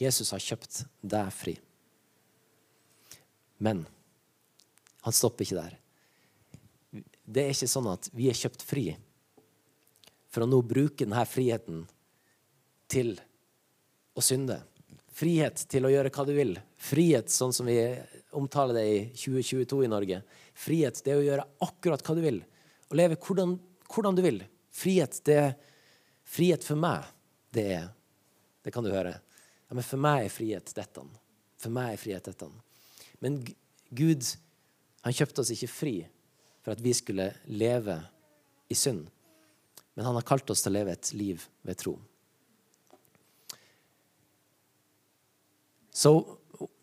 Jesus 0.00 0.32
har 0.32 0.40
kjøpt 0.40 0.86
deg 1.04 1.28
fri. 1.36 1.56
Men 3.60 3.84
han 5.04 5.12
stopper 5.12 5.44
ikke 5.44 5.60
der. 5.60 5.76
Det 7.26 7.42
er 7.42 7.52
ikke 7.54 7.68
sånn 7.70 7.90
at 7.90 8.08
vi 8.14 8.30
er 8.30 8.38
kjøpt 8.38 8.62
fri 8.62 8.86
for 10.30 10.44
å 10.44 10.48
nå 10.48 10.60
bruke 10.62 11.02
denne 11.02 11.24
friheten 11.26 11.84
til 12.92 13.16
å 14.16 14.22
synde. 14.22 14.60
Frihet 15.16 15.62
til 15.72 15.88
å 15.88 15.90
gjøre 15.90 16.12
hva 16.12 16.26
du 16.28 16.34
vil. 16.36 16.52
Frihet 16.76 17.32
sånn 17.32 17.54
som 17.56 17.66
vi 17.66 17.78
omtaler 18.36 18.76
det 18.78 18.84
i 18.86 18.98
2022 19.16 19.80
i 19.86 19.90
Norge. 19.90 20.20
Frihet 20.54 21.00
det 21.02 21.14
er 21.14 21.22
å 21.22 21.26
gjøre 21.26 21.46
akkurat 21.66 22.04
hva 22.04 22.16
du 22.18 22.22
vil. 22.24 22.42
Å 22.92 22.98
leve 23.00 23.18
hvordan, 23.18 23.56
hvordan 23.90 24.18
du 24.18 24.22
vil. 24.26 24.42
Frihet, 24.76 25.18
det 25.24 25.38
er 25.40 25.54
frihet 26.28 26.66
for 26.66 26.78
meg. 26.78 27.06
Det 27.50 27.68
er 27.80 27.92
Det 28.66 28.72
kan 28.74 28.82
du 28.82 28.90
høre. 28.90 29.12
Ja, 29.68 29.76
men 29.78 29.84
for 29.86 30.02
meg 30.02 30.24
er 30.24 30.32
frihet 30.34 30.72
dette. 30.74 31.02
For 31.62 31.70
meg 31.70 31.92
er 31.92 32.00
frihet 32.02 32.26
dette. 32.26 32.48
Men 33.22 33.36
Gud, 33.94 34.26
han 35.06 35.14
kjøpte 35.14 35.44
oss 35.44 35.52
ikke 35.54 35.70
fri 35.70 35.92
for 36.66 36.74
at 36.74 36.82
vi 36.82 36.90
skulle 36.98 37.28
leve 37.46 37.94
i 38.66 38.74
synd. 38.74 39.04
Men 39.94 40.08
han 40.08 40.16
har 40.18 40.24
kalt 40.26 40.50
oss 40.50 40.64
til 40.64 40.72
å 40.72 40.78
leve 40.80 40.96
et 40.96 41.10
liv 41.14 41.44
ved 41.62 41.78
tro. 41.78 41.92
Så 45.94 46.10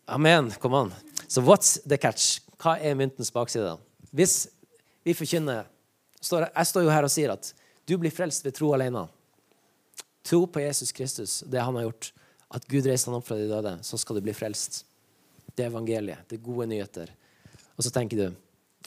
Amen. 0.08 0.50
Kom 0.60 0.74
an. 0.74 0.92
Så 1.28 1.40
what's 1.44 1.76
the 1.88 1.96
catch? 2.00 2.38
Hva 2.60 2.78
er 2.80 2.96
myntens 2.96 3.28
bakside? 3.32 3.76
Hvis 4.12 4.46
vi 5.04 5.14
forkynner 5.16 5.68
Jeg 6.24 6.66
står 6.70 6.86
jo 6.86 6.92
her 6.92 7.04
og 7.04 7.12
sier 7.12 7.34
at 7.34 7.50
du 7.84 7.98
blir 8.00 8.12
frelst 8.12 8.46
ved 8.46 8.54
tro 8.56 8.70
alene. 8.72 9.02
Tro 10.24 10.46
på 10.48 10.62
Jesus 10.62 10.92
Kristus, 10.96 11.42
det 11.44 11.60
han 11.60 11.76
har 11.76 11.90
gjort. 11.90 12.14
At 12.48 12.64
Gud 12.70 12.88
reiste 12.88 13.10
han 13.10 13.18
opp 13.18 13.26
fra 13.28 13.36
de 13.36 13.50
døde. 13.50 13.74
Så 13.84 14.00
skal 14.00 14.16
du 14.16 14.24
bli 14.24 14.32
frelst. 14.32 14.86
Det 15.52 15.66
er 15.66 15.68
evangeliet. 15.68 16.24
Det 16.28 16.38
er 16.38 16.46
gode 16.46 16.70
nyheter. 16.72 17.12
Og 17.76 17.84
så 17.84 17.92
tenker 17.92 18.22
du 18.22 18.43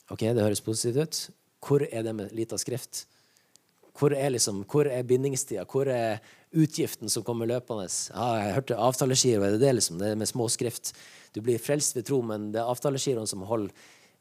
ok, 0.10 0.24
det 0.24 0.44
høres 0.44 0.64
positivt 0.64 0.98
ut. 1.04 1.22
Hvor 1.68 1.84
er 1.88 2.04
det 2.06 2.16
med 2.16 2.34
lita 2.36 2.58
skrift? 2.62 3.06
Hvor 3.98 4.14
er, 4.14 4.30
liksom, 4.30 4.62
hvor 4.70 4.86
er 4.86 5.06
bindingstida? 5.08 5.66
Hvor 5.66 5.90
er 5.90 6.20
utgiften 6.54 7.10
som 7.10 7.26
kommer 7.26 7.50
løpende? 7.50 7.88
Ja, 8.14 8.28
jeg 8.44 8.58
hørte 8.60 8.78
avtaleskiver. 8.78 9.48
Er 9.48 9.56
det 9.56 9.64
det, 9.66 9.74
liksom? 9.80 9.98
Det 9.98 10.12
er 10.12 10.20
med 10.20 10.30
småskrift. 10.30 10.94
Du 11.34 11.42
blir 11.42 11.62
frelst 11.62 11.98
ved 11.98 12.06
tro, 12.06 12.22
men 12.22 12.52
det 12.54 12.62
er 12.62 12.70
avtaleskiroen 12.70 13.30
som 13.30 13.46
holder 13.50 13.74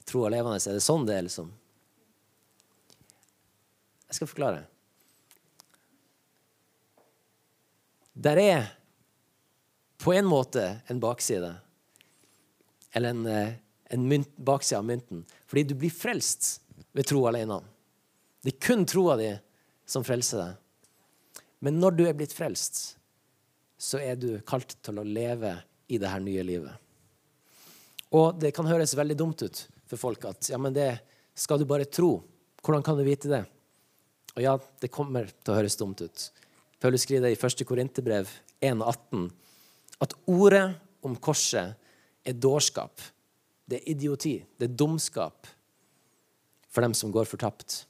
troa 0.09 0.31
levende. 0.33 0.63
Er 0.63 0.79
det 0.79 0.87
sånn 0.87 1.05
det 1.09 1.19
er, 1.19 1.27
liksom? 1.29 1.53
Jeg 4.07 4.19
skal 4.19 4.31
forklare. 4.31 4.65
Der 8.17 8.41
er 8.41 8.67
på 10.01 10.15
en 10.17 10.29
måte 10.29 10.65
en 10.89 11.01
bakside. 11.03 11.53
Eller 12.97 13.13
en, 13.13 13.27
eh, 13.27 13.55
mynt, 13.95 14.31
bakside 14.37 14.79
av 14.79 14.87
mynten. 14.89 15.25
Fordi 15.47 15.63
du 15.71 15.75
blir 15.79 15.95
frelst 15.95 16.61
ved 16.97 17.07
tro 17.07 17.25
alene. 17.29 17.61
Det 18.43 18.55
er 18.55 18.63
kun 18.67 18.87
troa 18.89 19.17
di 19.21 19.33
som 19.87 20.05
frelser 20.07 20.43
deg. 20.43 21.43
Men 21.65 21.81
når 21.81 21.97
du 21.97 22.05
er 22.07 22.17
blitt 22.17 22.35
frelst, 22.37 22.97
så 23.79 24.01
er 24.01 24.17
du 24.19 24.39
kalt 24.47 24.77
til 24.85 25.01
å 25.01 25.07
leve 25.07 25.53
i 25.93 25.99
det 26.01 26.11
her 26.11 26.23
nye 26.23 26.45
livet. 26.47 26.73
Og 28.17 28.39
det 28.41 28.53
kan 28.55 28.69
høres 28.69 28.97
veldig 28.97 29.17
dumt 29.19 29.43
ut 29.43 29.63
for 29.87 30.01
folk 30.01 30.25
at 30.29 30.51
ja, 30.51 30.59
men 30.59 30.75
det 30.75 30.91
skal 31.37 31.61
du 31.61 31.67
bare 31.69 31.89
tro. 31.89 32.21
Hvordan 32.63 32.85
kan 32.87 32.99
du 32.99 33.05
vite 33.07 33.31
det? 33.31 33.43
Og 34.37 34.43
ja, 34.45 34.57
det 34.83 34.93
kommer 34.93 35.29
til 35.31 35.53
å 35.53 35.59
høres 35.59 35.79
dumt 35.79 36.03
ut. 36.05 36.29
Paulus 36.83 37.07
skriver 37.07 37.33
i 37.33 37.39
1. 37.39 37.65
Korinterbrev 37.69 38.31
1,18 38.61 39.29
at 40.05 40.17
ordet 40.29 40.67
om 41.07 41.15
korset 41.17 41.77
er 42.27 42.37
dårskap. 42.37 43.01
Det 43.67 43.81
er 43.81 43.91
idioti. 43.93 44.37
Det 44.59 44.69
er 44.69 44.79
dumskap 44.79 45.49
for 46.71 46.85
dem 46.85 46.95
som 46.95 47.13
går 47.15 47.29
fortapt. 47.29 47.85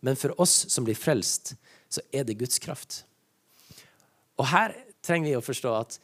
Men 0.00 0.16
for 0.16 0.34
oss 0.40 0.64
som 0.72 0.86
blir 0.86 0.98
frelst, 0.98 1.54
så 1.88 2.04
er 2.12 2.24
det 2.24 2.38
Guds 2.38 2.60
kraft. 2.62 3.02
Og 4.38 4.46
her 4.52 4.76
trenger 5.02 5.32
vi 5.32 5.38
å 5.38 5.44
forstå 5.44 5.72
at 5.74 5.98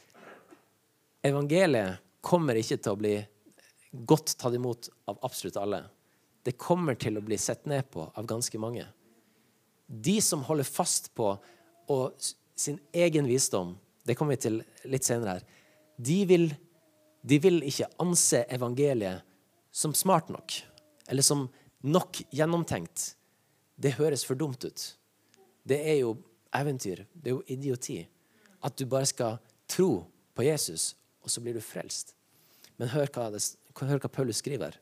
evangeliet 1.24 2.02
kommer 2.24 2.58
ikke 2.58 2.80
til 2.80 2.94
å 2.94 3.00
bli 3.00 3.14
godt 4.08 4.34
tatt 4.40 4.56
imot 4.56 4.88
av 5.10 5.20
absolutt 5.26 5.58
alle. 5.60 5.84
Det 6.44 6.58
kommer 6.60 6.98
til 7.00 7.16
å 7.16 7.24
bli 7.24 7.38
sett 7.40 7.68
ned 7.70 7.86
på 7.92 8.08
av 8.10 8.26
ganske 8.28 8.58
mange. 8.60 8.84
De 9.86 10.16
som 10.24 10.42
holder 10.44 10.66
fast 10.66 11.12
på 11.14 11.36
sin 12.56 12.80
egen 12.92 13.28
visdom, 13.28 13.74
det 14.04 14.16
kommer 14.18 14.34
vi 14.34 14.44
til 14.44 14.60
litt 14.90 15.06
senere 15.06 15.38
her, 15.38 15.46
de 15.96 16.18
vil, 16.26 16.48
de 17.24 17.38
vil 17.40 17.62
ikke 17.64 17.88
anse 18.02 18.44
evangeliet 18.52 19.24
som 19.74 19.94
smart 19.96 20.28
nok, 20.32 20.58
eller 21.08 21.24
som 21.24 21.46
nok 21.84 22.20
gjennomtenkt 22.32 23.14
det 23.80 23.96
høres 23.98 24.24
for 24.26 24.38
dumt 24.38 24.64
ut. 24.64 24.82
Det 25.64 25.80
er 25.80 25.98
jo 26.02 26.14
eventyr. 26.54 27.04
Det 27.12 27.30
er 27.30 27.34
jo 27.34 27.44
idioti. 27.50 27.98
At 28.64 28.76
du 28.78 28.86
bare 28.86 29.08
skal 29.08 29.40
tro 29.68 30.04
på 30.34 30.46
Jesus, 30.46 30.94
og 31.24 31.32
så 31.32 31.42
blir 31.42 31.56
du 31.56 31.64
frelst. 31.64 32.14
Men 32.78 32.92
hør 32.92 33.08
hva, 33.14 33.30
det, 33.32 33.42
hør 33.80 34.02
hva 34.02 34.10
Paulus 34.12 34.42
skriver. 34.42 34.76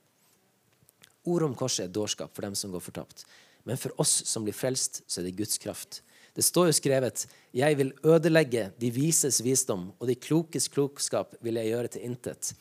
Ordet 1.24 1.48
om 1.48 1.56
korset 1.56 1.86
er 1.86 1.94
dårskap 1.94 2.34
for 2.34 2.44
dem 2.44 2.56
som 2.58 2.72
går 2.74 2.82
fortapt. 2.82 3.24
Men 3.64 3.78
for 3.78 3.94
oss 4.02 4.14
som 4.26 4.44
blir 4.44 4.56
frelst, 4.56 5.04
så 5.06 5.20
er 5.20 5.28
det 5.28 5.36
Guds 5.38 5.60
kraft. 5.62 6.00
Det 6.32 6.44
står 6.44 6.70
jo 6.70 6.76
skrevet 6.76 7.26
Jeg 7.52 7.76
vil 7.76 7.92
ødelegge 8.04 8.70
de 8.80 8.90
vises 8.90 9.42
visdom, 9.44 9.90
og 9.98 10.08
de 10.08 10.16
klokes 10.16 10.68
klokskap 10.72 11.34
vil 11.44 11.60
jeg 11.60 11.72
gjøre 11.72 11.92
til 11.92 12.06
intet. 12.08 12.52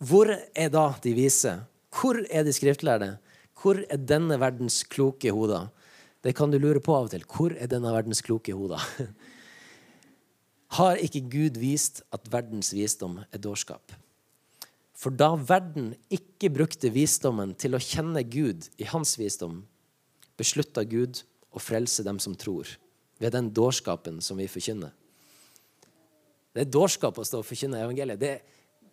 Hvor 0.00 0.32
er 0.32 0.70
da 0.72 0.86
de 1.04 1.12
vise? 1.12 1.58
Hvor 1.92 2.22
er 2.30 2.46
de 2.46 2.52
skriftlærde? 2.56 3.18
Hvor 3.60 3.82
er 3.90 4.00
denne 4.00 4.38
verdens 4.40 4.82
kloke 4.88 5.32
hoder? 5.32 5.68
Det 6.24 6.34
kan 6.36 6.52
du 6.52 6.58
lure 6.60 6.80
på 6.80 6.94
av 6.96 7.08
og 7.08 7.12
til. 7.12 7.24
Hvor 7.28 7.52
er 7.52 7.68
denne 7.68 7.92
verdens 7.92 8.22
kloke 8.24 8.56
hoder? 8.56 8.80
Har 10.76 11.00
ikke 11.02 11.24
Gud 11.28 11.58
vist 11.60 12.04
at 12.14 12.28
verdens 12.32 12.72
visdom 12.72 13.18
er 13.26 13.42
dårskap? 13.42 13.92
For 14.96 15.12
da 15.12 15.32
verden 15.34 15.94
ikke 16.12 16.52
brukte 16.52 16.92
visdommen 16.92 17.54
til 17.58 17.74
å 17.74 17.80
kjenne 17.80 18.22
Gud 18.28 18.68
i 18.80 18.88
hans 18.88 19.16
visdom, 19.18 19.62
beslutta 20.40 20.84
Gud 20.88 21.22
å 21.50 21.60
frelse 21.60 22.04
dem 22.06 22.20
som 22.22 22.36
tror, 22.38 22.68
ved 23.20 23.34
den 23.36 23.50
dårskapen 23.52 24.20
som 24.24 24.38
vi 24.40 24.48
forkynner. 24.48 24.94
Det 26.50 26.64
er 26.64 26.70
dårskap 26.72 27.18
å 27.20 27.24
stå 27.26 27.42
og 27.42 27.46
forkynne 27.46 27.82
evangeliet. 27.84 28.20
Det, 28.20 28.30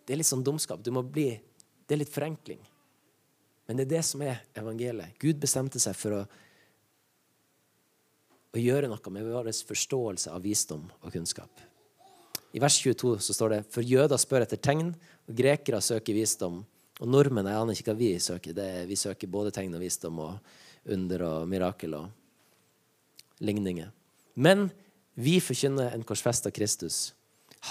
det 0.04 0.14
er 0.14 0.20
litt 0.20 0.28
sånn 0.28 0.44
dumskap. 0.44 0.84
Bli, 0.84 1.30
det 1.88 1.96
er 1.96 2.02
litt 2.02 2.12
forenkling. 2.12 2.60
Men 3.66 3.80
det 3.80 3.88
er 3.88 3.94
det 3.96 4.04
som 4.06 4.22
er 4.24 4.44
evangeliet. 4.56 5.16
Gud 5.20 5.40
bestemte 5.40 5.80
seg 5.82 5.96
for 5.98 6.20
å, 6.20 6.22
å 8.52 8.62
gjøre 8.62 8.92
noe 8.92 9.14
med 9.16 9.26
vår 9.32 9.50
forståelse 9.72 10.32
av 10.32 10.44
visdom 10.44 10.86
og 11.00 11.10
kunnskap. 11.12 11.64
I 12.52 12.62
vers 12.62 12.78
22 12.80 13.18
så 13.24 13.36
står 13.36 13.52
det 13.52 13.60
for 13.72 13.84
jøder 13.84 14.20
spør 14.20 14.46
etter 14.46 14.60
tegn, 14.60 14.94
og 15.28 15.36
grekere 15.36 15.82
søker 15.84 16.16
visdom. 16.16 16.62
Og 16.98 17.10
nordmenn 17.10 17.48
jeg 17.48 17.60
aner 17.60 17.76
ikke 17.76 17.92
hva 17.92 17.98
vi 17.98 18.14
søker. 18.22 18.56
Er, 18.56 18.86
vi 18.88 18.96
søker 18.96 19.30
både 19.30 19.52
tegn 19.54 19.76
og 19.76 19.84
visdom 19.84 20.24
og 20.24 20.88
under 20.88 21.26
og 21.26 21.50
mirakel 21.50 21.98
og 21.98 23.44
ligninger. 23.44 23.92
Men 24.38 24.68
vi 25.18 25.40
forkynner 25.42 25.90
en 25.90 26.06
korsfesta 26.06 26.52
Kristus. 26.54 27.12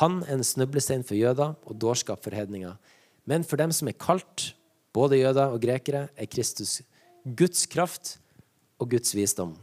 Han 0.01 0.19
er 0.25 0.35
en 0.35 0.43
snublestein 0.43 1.05
for 1.07 1.15
jøder 1.15 1.55
og 1.63 1.79
dårskap 1.79 2.19
for 2.25 2.35
hedninger. 2.35 2.75
Men 3.23 3.45
for 3.47 3.59
dem 3.59 3.71
som 3.71 3.87
er 3.87 3.95
kalt, 3.95 4.51
både 4.91 5.21
jøder 5.21 5.53
og 5.53 5.61
grekere, 5.63 6.07
er 6.15 6.27
Kristus 6.27 6.81
Guds 7.23 7.65
kraft 7.71 8.17
og 8.79 8.91
Guds 8.91 9.15
visdom. 9.15 9.55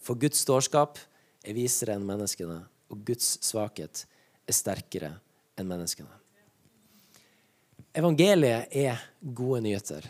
For 0.00 0.18
Guds 0.20 0.44
dårskap 0.48 1.00
er 1.44 1.56
visere 1.56 1.96
enn 1.96 2.06
menneskene, 2.06 2.60
og 2.92 3.02
Guds 3.06 3.36
svakhet 3.44 4.04
er 4.46 4.56
sterkere 4.56 5.12
enn 5.56 5.68
menneskene. 5.68 6.12
Evangeliet 7.96 8.72
er 8.76 9.00
gode 9.20 9.62
nyheter 9.64 10.04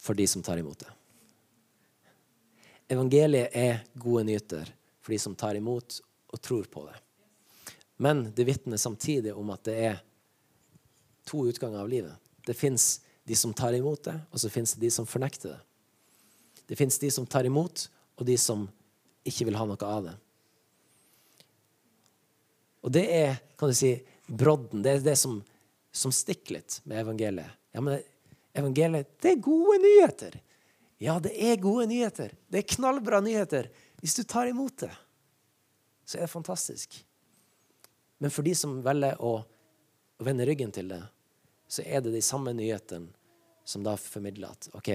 for 0.00 0.18
de 0.18 0.26
som 0.26 0.42
tar 0.42 0.58
imot 0.58 0.82
det. 0.82 0.99
Evangeliet 2.90 3.54
er 3.54 3.84
gode 3.94 4.24
nyheter 4.26 4.72
for 5.00 5.14
de 5.14 5.18
som 5.22 5.36
tar 5.38 5.54
imot 5.58 6.00
og 6.30 6.40
tror 6.42 6.66
på 6.70 6.82
det. 6.88 6.96
Men 8.02 8.24
det 8.34 8.46
vitner 8.48 8.80
samtidig 8.80 9.34
om 9.36 9.52
at 9.54 9.62
det 9.68 9.76
er 9.90 10.00
to 11.28 11.44
utganger 11.46 11.84
av 11.84 11.90
livet. 11.90 12.16
Det 12.46 12.56
fins 12.56 13.00
de 13.28 13.36
som 13.36 13.52
tar 13.54 13.76
imot 13.78 14.02
det, 14.08 14.16
og 14.32 14.42
så 14.42 14.50
fins 14.50 14.74
det 14.74 14.82
de 14.86 14.90
som 14.90 15.06
fornekter 15.06 15.52
det. 15.52 15.60
Det 16.66 16.78
fins 16.78 16.98
de 16.98 17.10
som 17.10 17.26
tar 17.26 17.46
imot, 17.46 17.86
og 18.18 18.26
de 18.26 18.36
som 18.38 18.66
ikke 19.26 19.46
vil 19.46 19.58
ha 19.58 19.66
noe 19.68 19.86
av 19.86 20.08
det. 20.08 20.16
Og 22.80 22.94
det 22.94 23.06
er 23.12 23.38
kan 23.60 23.70
du 23.70 23.76
si, 23.76 23.92
brodden. 24.26 24.82
Det 24.82 24.96
er 24.96 25.02
det 25.04 25.16
som, 25.20 25.40
som 25.92 26.12
stikker 26.14 26.56
litt 26.56 26.80
med 26.88 27.02
evangeliet. 27.02 27.58
Ja, 27.74 27.82
men 27.84 28.00
evangeliet, 28.56 29.12
det 29.20 29.34
er 29.34 29.42
gode 29.44 29.76
nyheter. 29.84 30.38
Ja, 31.00 31.16
det 31.22 31.32
er 31.32 31.56
gode 31.56 31.86
nyheter. 31.88 32.34
Det 32.52 32.60
er 32.60 32.74
knallbra 32.76 33.22
nyheter. 33.24 33.70
Hvis 34.02 34.18
du 34.18 34.22
tar 34.28 34.50
imot 34.50 34.82
det, 34.82 34.92
så 36.04 36.18
er 36.18 36.26
det 36.26 36.32
fantastisk. 36.34 36.98
Men 38.20 38.32
for 38.34 38.44
de 38.44 38.52
som 38.58 38.82
velger 38.84 39.16
å, 39.24 39.38
vende 40.20 40.44
ryggen 40.44 40.72
til 40.76 40.90
det, 40.92 41.00
så 41.70 41.80
er 41.88 42.04
det 42.04 42.12
de 42.12 42.20
samme 42.20 42.52
nyhetene 42.52 43.08
som 43.64 43.84
da 43.86 43.94
formidler 43.96 44.52
at 44.52 44.68
OK, 44.76 44.90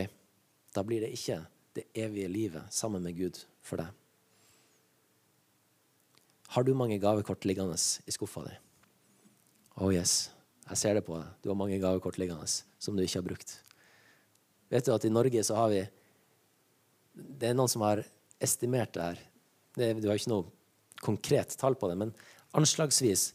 da 0.75 0.83
blir 0.85 1.01
det 1.01 1.15
ikke 1.15 1.39
det 1.73 1.87
evige 1.97 2.29
livet 2.29 2.69
sammen 2.69 3.01
med 3.01 3.17
Gud 3.17 3.39
for 3.65 3.81
deg. 3.81 3.89
Har 6.53 6.63
du 6.67 6.75
mange 6.77 7.01
gavekort 7.01 7.49
liggende 7.49 7.79
i 8.05 8.13
skuffa 8.13 8.45
di? 8.45 8.53
Oh 9.81 9.89
yes, 9.89 10.29
jeg 10.69 10.77
ser 10.77 10.99
det 10.99 11.07
på 11.07 11.17
deg. 11.17 11.33
Du 11.41 11.49
har 11.49 11.57
mange 11.57 11.81
gavekort 11.81 12.21
liggende 12.21 12.45
som 12.45 12.93
du 12.93 13.01
ikke 13.01 13.23
har 13.23 13.29
brukt. 13.31 13.57
Vet 14.71 14.87
du 14.87 14.93
at 14.95 15.05
i 15.05 15.13
Norge 15.13 15.43
så 15.45 15.57
har 15.59 15.71
vi 15.73 15.83
Det 17.15 17.47
er 17.49 17.55
noen 17.55 17.71
som 17.71 17.83
har 17.85 18.01
estimert 18.43 18.93
det 18.93 19.03
her. 19.03 19.19
Det, 19.75 19.93
du 20.03 20.09
har 20.09 20.19
ikke 20.19 20.33
noe 20.33 20.49
konkret 21.03 21.55
tall 21.59 21.77
på 21.79 21.87
det, 21.87 21.95
men 21.99 22.11
anslagsvis 22.55 23.29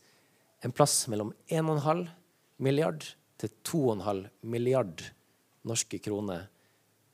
en 0.64 0.74
plass 0.76 1.06
mellom 1.08 1.32
1,5 1.48 2.06
milliard 2.60 3.06
til 3.40 3.52
2,5 3.64 4.26
milliard 4.42 5.04
norske 5.64 6.00
kroner 6.02 6.48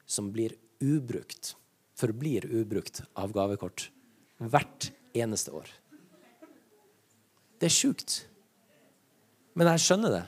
som 0.07 0.33
blir 0.35 0.55
ubrukt, 0.83 1.55
forblir 1.99 2.47
ubrukt 2.51 3.03
av 3.15 3.35
gavekort 3.35 3.89
hvert 4.39 4.91
eneste 5.17 5.55
år. 5.55 5.69
Det 7.57 7.71
er 7.71 7.75
sjukt. 7.75 8.19
Men 9.57 9.71
jeg 9.73 9.85
skjønner 9.87 10.13
det. 10.13 10.25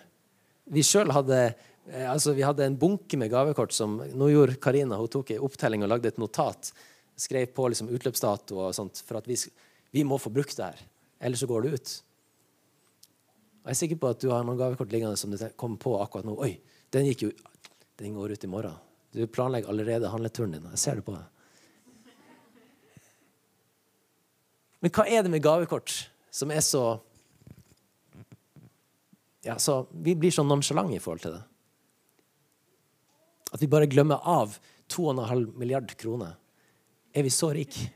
Vi 0.72 0.84
sjøl 0.84 1.12
hadde, 1.12 1.52
altså, 1.88 2.34
vi 2.36 2.44
hadde 2.44 2.66
en 2.66 2.76
bunke 2.78 3.18
med 3.20 3.30
gavekort 3.32 3.72
som 3.72 3.98
Nå 3.98 4.30
gjorde 4.32 4.58
Karina 4.62 4.98
hun 5.00 5.10
tok 5.12 5.32
en 5.34 5.44
opptelling 5.46 5.84
og 5.86 5.92
lagde 5.92 6.10
et 6.10 6.20
notat. 6.20 6.72
Skrev 7.18 7.50
på 7.54 7.68
liksom 7.70 7.90
utløpsdato 7.94 8.60
og 8.66 8.76
sånt 8.76 9.00
for 9.06 9.20
at 9.20 9.28
vi, 9.28 9.38
vi 9.94 10.04
må 10.06 10.20
få 10.20 10.32
brukt 10.34 10.56
det 10.58 10.68
her. 10.70 10.84
Ellers 11.20 11.42
så 11.42 11.50
går 11.50 11.64
det 11.64 11.78
ut. 11.78 11.94
Og 13.62 13.70
Jeg 13.70 13.74
er 13.74 13.80
sikker 13.82 14.00
på 14.00 14.12
at 14.12 14.20
du 14.22 14.30
har 14.32 14.44
noen 14.46 14.60
gavekort 14.60 14.92
liggende 14.94 15.18
som 15.18 15.32
du 15.32 15.40
kommer 15.58 15.80
på 15.82 15.96
akkurat 16.00 16.28
nå. 16.28 16.36
Oi, 16.40 16.54
den 16.94 17.08
gikk 17.10 17.26
jo 17.26 17.32
den 17.98 18.14
går 18.14 18.36
ut 18.36 18.44
i 18.46 18.50
morgen. 18.50 18.78
Du 19.12 19.26
planlegger 19.26 19.72
allerede 19.72 20.08
handleturen 20.12 20.54
din. 20.54 20.70
Jeg 20.76 20.78
ser 20.78 21.00
det 21.00 21.04
på 21.06 21.16
deg. 21.16 21.26
Men 24.78 24.94
hva 24.94 25.04
er 25.10 25.24
det 25.26 25.32
med 25.32 25.42
gavekort 25.42 25.90
som 26.30 26.52
er 26.54 26.62
så 26.62 27.00
ja, 29.42 29.56
så 29.58 29.86
Vi 29.90 30.14
blir 30.18 30.30
så 30.34 30.42
nonsjalante 30.44 30.98
i 30.98 31.00
forhold 31.00 31.22
til 31.24 31.32
det. 31.32 31.42
At 33.52 33.62
vi 33.62 33.70
bare 33.70 33.88
glemmer 33.90 34.20
av 34.28 34.56
2,5 34.92 35.54
milliard 35.58 35.92
kroner. 36.00 36.34
Er 37.12 37.24
vi 37.24 37.32
så 37.32 37.50
rike? 37.56 37.88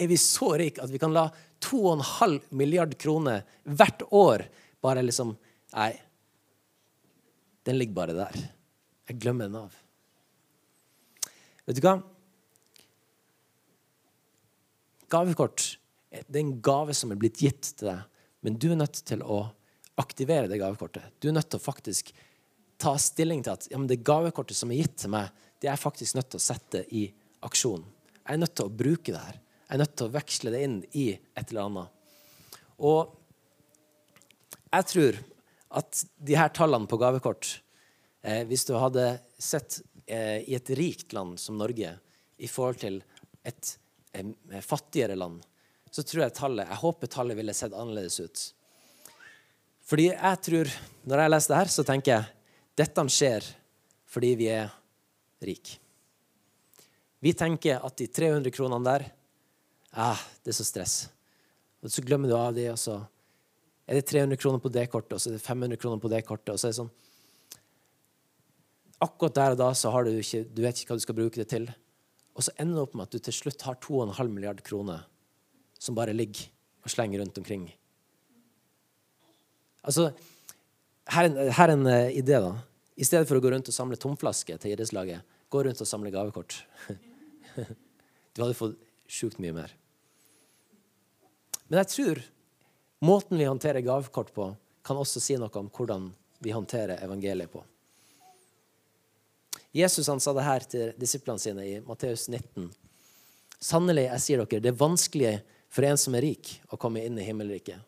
Er 0.00 0.08
vi 0.08 0.18
så 0.20 0.52
rike 0.58 0.82
at 0.82 0.90
vi 0.92 1.00
kan 1.00 1.12
la 1.14 1.28
2,5 1.62 2.38
milliard 2.58 2.96
kroner 2.98 3.44
hvert 3.64 4.06
år 4.10 4.48
bare 4.82 5.04
liksom 5.04 5.36
Nei, 5.72 5.94
den 7.64 7.78
ligger 7.78 7.96
bare 7.96 8.12
der. 8.12 8.34
Jeg 9.08 9.22
glemmer 9.22 9.46
den 9.48 9.54
av. 9.56 9.76
Vet 11.64 11.78
du 11.78 11.86
hva? 11.86 11.94
Gavekort 15.08 15.64
det 16.12 16.36
er 16.36 16.42
en 16.42 16.58
gave 16.60 16.92
som 16.92 17.14
er 17.14 17.20
blitt 17.22 17.40
gitt 17.40 17.70
til 17.78 17.88
deg 17.88 18.02
men 18.42 18.58
du 18.58 18.72
er 18.72 18.78
nødt 18.78 18.98
til 19.06 19.22
å 19.22 19.44
aktivere 20.02 20.48
det 20.50 20.58
gavekortet. 20.58 21.14
Du 21.22 21.30
er 21.30 21.36
nødt 21.36 21.48
til 21.52 21.60
å 21.60 21.62
faktisk 21.62 22.10
ta 22.82 22.96
stilling 23.00 23.42
til 23.44 23.54
at 23.54 23.68
ja, 23.70 23.80
det 23.88 24.02
gavekortet 24.06 24.58
som 24.58 24.72
er 24.72 24.82
gitt 24.82 24.98
til 25.04 25.12
meg, 25.14 25.30
det 25.62 25.68
er 25.68 25.76
jeg 25.76 25.84
faktisk 25.84 26.18
nødt 26.18 26.30
til 26.32 26.40
å 26.40 26.44
sette 26.44 26.84
i 26.90 27.06
aksjon. 27.46 27.84
Jeg 28.22 28.34
er 28.34 28.40
nødt 28.42 28.54
til 28.58 28.68
å 28.68 28.76
bruke 28.82 29.14
det 29.14 29.22
her. 29.22 29.38
Jeg 29.66 29.76
er 29.76 29.82
nødt 29.82 29.94
til 29.98 30.08
å 30.08 30.14
veksle 30.16 30.52
det 30.54 30.62
inn 30.66 30.78
i 30.98 31.06
et 31.14 31.52
eller 31.52 31.68
annet. 31.68 32.00
Og 32.82 33.14
jeg 34.72 34.88
tror 34.90 35.20
at 35.78 36.02
de 36.18 36.36
her 36.36 36.50
tallene 36.52 36.88
på 36.88 36.98
gavekort 37.00 37.48
eh, 38.24 38.42
Hvis 38.48 38.66
du 38.68 38.74
hadde 38.76 39.06
sett 39.40 39.78
eh, 40.06 40.42
i 40.44 40.56
et 40.56 40.72
rikt 40.76 41.14
land 41.16 41.38
som 41.40 41.56
Norge 41.60 41.94
i 42.42 42.50
forhold 42.50 42.82
til 42.82 42.98
et 43.46 43.72
eh, 44.12 44.60
fattigere 44.64 45.16
land, 45.16 45.40
så 45.92 46.04
tror 46.04 46.26
jeg 46.26 46.36
tallet 46.36 46.68
Jeg 46.68 46.82
håper 46.82 47.12
tallet 47.12 47.38
ville 47.38 47.54
sett 47.56 47.76
annerledes 47.76 48.20
ut. 48.20 48.44
Fordi 49.88 50.10
jeg 50.10 50.44
tror, 50.48 50.70
Når 51.04 51.24
jeg 51.24 51.32
leser 51.32 51.52
det 51.52 51.60
her, 51.62 51.72
så 51.72 51.84
tenker 51.86 52.12
jeg 52.12 52.41
dette 52.78 53.04
skjer 53.12 53.46
fordi 54.12 54.34
vi 54.36 54.48
er 54.52 54.70
rike. 55.44 55.78
Vi 57.22 57.32
tenker 57.38 57.84
at 57.84 57.96
de 58.00 58.08
300 58.10 58.50
kronene 58.54 58.82
der 58.86 59.04
ah, 59.92 60.18
det 60.42 60.50
er 60.52 60.58
så 60.58 60.66
stress. 60.66 60.96
Og 61.82 61.90
Så 61.90 62.02
glemmer 62.02 62.30
du 62.30 62.34
av 62.36 62.54
det, 62.54 62.68
og 62.72 62.78
så 62.78 62.98
er 63.86 63.98
det 63.98 64.08
300 64.10 64.38
kroner 64.40 64.62
på 64.62 64.70
det 64.72 64.88
kortet, 64.90 65.14
og 65.14 65.22
så 65.22 65.30
er 65.30 65.38
det 65.38 65.44
500 65.44 65.78
kroner 65.78 66.02
på 66.02 66.10
det 66.10 66.22
kortet. 66.26 66.54
og 66.54 66.58
så 66.58 66.68
er 66.68 66.74
det 66.74 66.80
sånn 66.80 66.92
Akkurat 69.02 69.34
der 69.34 69.54
og 69.54 69.58
da 69.58 69.72
så 69.74 69.90
har 69.90 70.04
du 70.06 70.12
ikke, 70.14 70.44
du 70.46 70.60
vet 70.62 70.78
ikke 70.78 70.92
hva 70.92 70.98
du 71.00 71.02
skal 71.02 71.16
bruke 71.18 71.40
det 71.40 71.48
til. 71.50 71.64
Og 72.38 72.44
så 72.46 72.52
ender 72.54 72.78
det 72.78 72.82
opp 72.84 72.92
med 72.94 73.08
at 73.08 73.14
du 73.16 73.18
til 73.18 73.34
slutt 73.34 73.64
har 73.66 73.80
2,5 73.82 74.28
milliard 74.30 74.60
kroner 74.62 75.02
som 75.74 75.96
bare 75.98 76.14
ligger 76.14 76.46
og 76.86 76.92
slenger 76.94 77.18
rundt 77.18 77.40
omkring. 77.40 77.64
Altså, 79.82 80.12
her 81.10 81.28
er, 81.28 81.50
her 81.50 81.68
er 81.68 81.74
en 81.74 81.88
uh, 81.88 82.10
idé, 82.14 82.38
da. 82.38 82.54
I 82.94 83.06
stedet 83.08 83.26
for 83.28 83.38
å 83.38 83.42
gå 83.42 83.50
rundt 83.50 83.70
og 83.70 83.74
samle 83.74 83.98
tomflasker 83.98 84.60
til 84.60 84.74
idrettslaget, 84.74 85.24
gå 85.50 85.62
rundt 85.66 85.80
og 85.82 85.88
samle 85.88 86.12
gavekort. 86.14 86.58
du 88.34 88.42
hadde 88.42 88.58
fått 88.58 88.76
sjukt 89.10 89.40
mye 89.42 89.54
mer. 89.56 89.74
Men 91.68 91.82
jeg 91.82 91.90
tror 91.94 92.22
måten 93.02 93.40
vi 93.40 93.48
håndterer 93.48 93.84
gavekort 93.84 94.32
på, 94.36 94.52
kan 94.84 94.98
også 94.98 95.22
si 95.22 95.38
noe 95.40 95.52
om 95.58 95.70
hvordan 95.72 96.10
vi 96.42 96.54
håndterer 96.54 97.02
evangeliet 97.04 97.50
på. 97.52 97.62
Jesus 99.72 100.08
han 100.10 100.20
sa 100.20 100.34
det 100.36 100.44
her 100.44 100.66
til 100.68 100.90
disiplene 101.00 101.40
sine 101.40 101.64
i 101.64 101.78
Matteus 101.80 102.26
19. 102.28 102.68
Sannelig, 103.62 104.08
jeg 104.10 104.24
sier 104.24 104.42
dere, 104.42 104.60
det 104.60 104.72
er 104.72 104.80
vanskelig 104.80 105.32
for 105.72 105.86
en 105.88 106.00
som 106.00 106.16
er 106.18 106.26
rik, 106.26 106.50
å 106.68 106.76
komme 106.76 107.00
inn 107.06 107.16
i 107.16 107.24
himmelriket. 107.24 107.80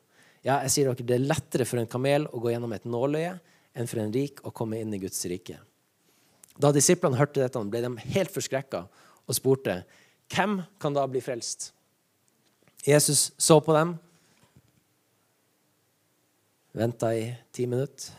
Ja, 0.45 0.61
jeg 0.67 0.73
sier 0.75 0.91
dere, 0.91 1.07
Det 1.07 1.17
er 1.17 1.25
lettere 1.25 1.65
for 1.65 1.81
en 1.81 1.89
kamel 1.89 2.27
å 2.29 2.41
gå 2.41 2.53
gjennom 2.53 2.73
et 2.77 2.85
nåløye 2.85 3.39
enn 3.75 3.89
for 3.89 4.01
en 4.03 4.13
rik 4.13 4.43
å 4.45 4.53
komme 4.53 4.79
inn 4.81 4.93
i 4.95 5.01
Guds 5.01 5.25
rike. 5.27 5.59
Da 6.61 6.71
disiplene 6.71 7.19
hørte 7.19 7.41
dette, 7.41 7.59
ble 7.65 7.81
de 7.81 7.91
helt 8.15 8.31
forskrekka 8.31 8.85
og 9.27 9.35
spurte 9.35 9.83
hvem 10.31 10.61
kan 10.79 10.95
da 10.95 11.07
bli 11.09 11.23
frelst. 11.25 11.73
Jesus 12.85 13.33
så 13.41 13.59
på 13.65 13.73
dem, 13.75 13.97
venta 16.77 17.15
i 17.17 17.33
ti 17.53 17.67
minutter, 17.67 18.13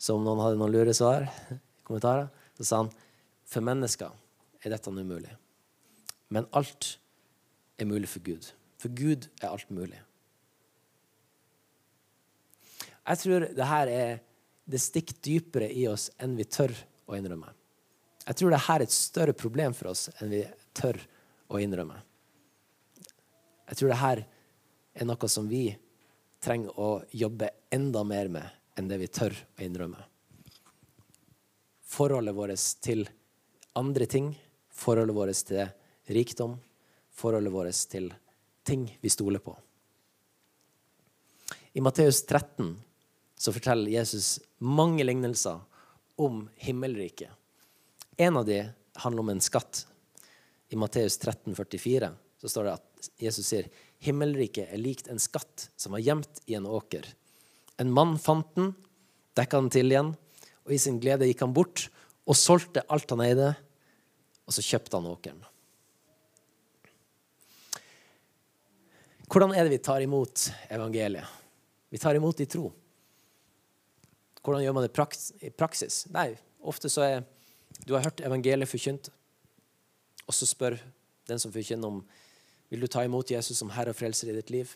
så 0.00 0.14
om 0.14 0.24
noen 0.24 0.40
hadde 0.40 0.60
noen 0.60 0.72
lure 0.72 0.94
svar. 0.96 1.26
kommentarer. 1.84 2.28
Så 2.56 2.64
sa 2.64 2.76
han 2.84 2.90
for 3.50 3.66
mennesker 3.66 4.12
er 4.62 4.70
dette 4.70 4.90
umulig. 4.90 5.32
Men 6.30 6.46
alt 6.54 6.98
er 7.80 7.88
mulig 7.90 8.08
for 8.08 8.22
Gud. 8.22 8.52
For 8.78 8.88
Gud 8.94 9.26
er 9.42 9.50
alt 9.50 9.70
mulig. 9.70 9.98
Jeg 13.08 13.22
tror 13.22 13.46
det 13.56 13.70
her 13.70 13.92
er 13.92 14.18
det 14.70 14.78
stikker 14.78 15.18
dypere 15.24 15.70
i 15.72 15.86
oss 15.90 16.10
enn 16.20 16.36
vi 16.38 16.46
tør 16.46 16.74
å 17.10 17.16
innrømme. 17.18 17.48
Jeg 18.26 18.38
tror 18.38 18.52
det 18.52 18.62
her 18.66 18.78
er 18.78 18.86
et 18.86 18.94
større 18.94 19.34
problem 19.34 19.74
for 19.74 19.90
oss 19.90 20.08
enn 20.20 20.30
vi 20.30 20.44
tør 20.76 20.98
å 21.50 21.58
innrømme. 21.58 21.96
Jeg 23.70 23.78
tror 23.78 23.90
det 23.90 24.00
her 24.00 24.22
er 25.00 25.08
noe 25.08 25.30
som 25.30 25.48
vi 25.50 25.64
trenger 26.42 26.78
å 26.78 26.90
jobbe 27.10 27.50
enda 27.74 28.04
mer 28.06 28.30
med 28.32 28.78
enn 28.78 28.88
det 28.90 29.00
vi 29.00 29.10
tør 29.10 29.34
å 29.34 29.64
innrømme. 29.64 30.04
Forholdet 31.90 32.36
vårt 32.36 32.66
til 32.84 33.02
andre 33.78 34.06
ting, 34.06 34.30
forholdet 34.70 35.16
vårt 35.16 35.42
til 35.48 36.14
rikdom, 36.14 36.54
forholdet 37.10 37.54
vårt 37.54 37.82
til 37.90 38.12
ting 38.66 38.86
vi 39.00 39.10
stoler 39.10 39.42
på. 39.42 39.56
I 41.74 41.82
Matteus 41.82 42.22
13 42.26 42.70
så 43.40 43.52
forteller 43.56 43.88
Jesus 43.88 44.34
mange 44.58 45.04
lignelser 45.04 45.62
om 46.20 46.42
himmelriket. 46.60 47.30
En 48.20 48.36
av 48.36 48.44
de 48.44 48.58
handler 49.00 49.20
om 49.20 49.28
en 49.32 49.40
skatt. 49.40 49.86
I 50.68 50.76
Matteus 50.76 51.16
13, 51.18 51.54
44 51.56 52.10
så 52.40 52.48
står 52.52 52.66
det 52.66 52.74
at 52.74 53.08
Jesus 53.24 53.48
sier 53.48 53.70
himmelriket 54.04 54.68
er 54.68 54.80
likt 54.80 55.08
en 55.08 55.22
skatt 55.22 55.70
som 55.80 55.96
var 55.96 56.04
gjemt 56.04 56.42
i 56.52 56.58
en 56.58 56.68
åker. 56.68 57.06
En 57.80 57.88
mann 57.96 58.18
fant 58.20 58.50
den, 58.58 58.74
dekka 59.36 59.62
den 59.62 59.72
til 59.72 59.88
igjen, 59.88 60.12
og 60.68 60.74
i 60.76 60.80
sin 60.82 61.00
glede 61.00 61.28
gikk 61.30 61.40
han 61.46 61.56
bort 61.56 61.86
og 62.28 62.36
solgte 62.36 62.84
alt 62.92 63.08
han 63.14 63.24
eide, 63.24 63.54
og 64.44 64.52
så 64.52 64.66
kjøpte 64.66 65.00
han 65.00 65.08
åkeren. 65.08 65.40
Hvordan 69.30 69.56
er 69.56 69.64
det 69.64 69.78
vi 69.78 69.80
tar 69.88 70.04
imot 70.04 70.50
evangeliet? 70.68 71.24
Vi 71.88 71.98
tar 72.04 72.20
imot 72.20 72.44
i 72.44 72.48
tro. 72.50 72.68
Hvordan 74.42 74.64
gjør 74.64 74.76
man 74.76 74.86
det 74.86 75.18
i 75.44 75.50
praksis? 75.52 76.04
Nei, 76.14 76.32
ofte 76.60 76.88
så 76.92 77.04
er 77.06 77.22
Du 77.86 77.94
har 77.94 78.02
hørt 78.04 78.20
evangeliet 78.20 78.68
forkynt, 78.68 79.08
og 80.26 80.34
så 80.34 80.46
spør 80.46 80.74
den 81.30 81.38
som 81.38 81.52
forkynner 81.52 81.88
om 81.88 82.02
vil 82.68 82.80
du 82.80 82.86
ta 82.86 83.04
imot 83.04 83.30
Jesus 83.30 83.58
som 83.58 83.70
Herre 83.70 83.94
og 83.94 83.96
Frelser 83.96 84.28
i 84.30 84.34
ditt 84.36 84.50
liv. 84.50 84.74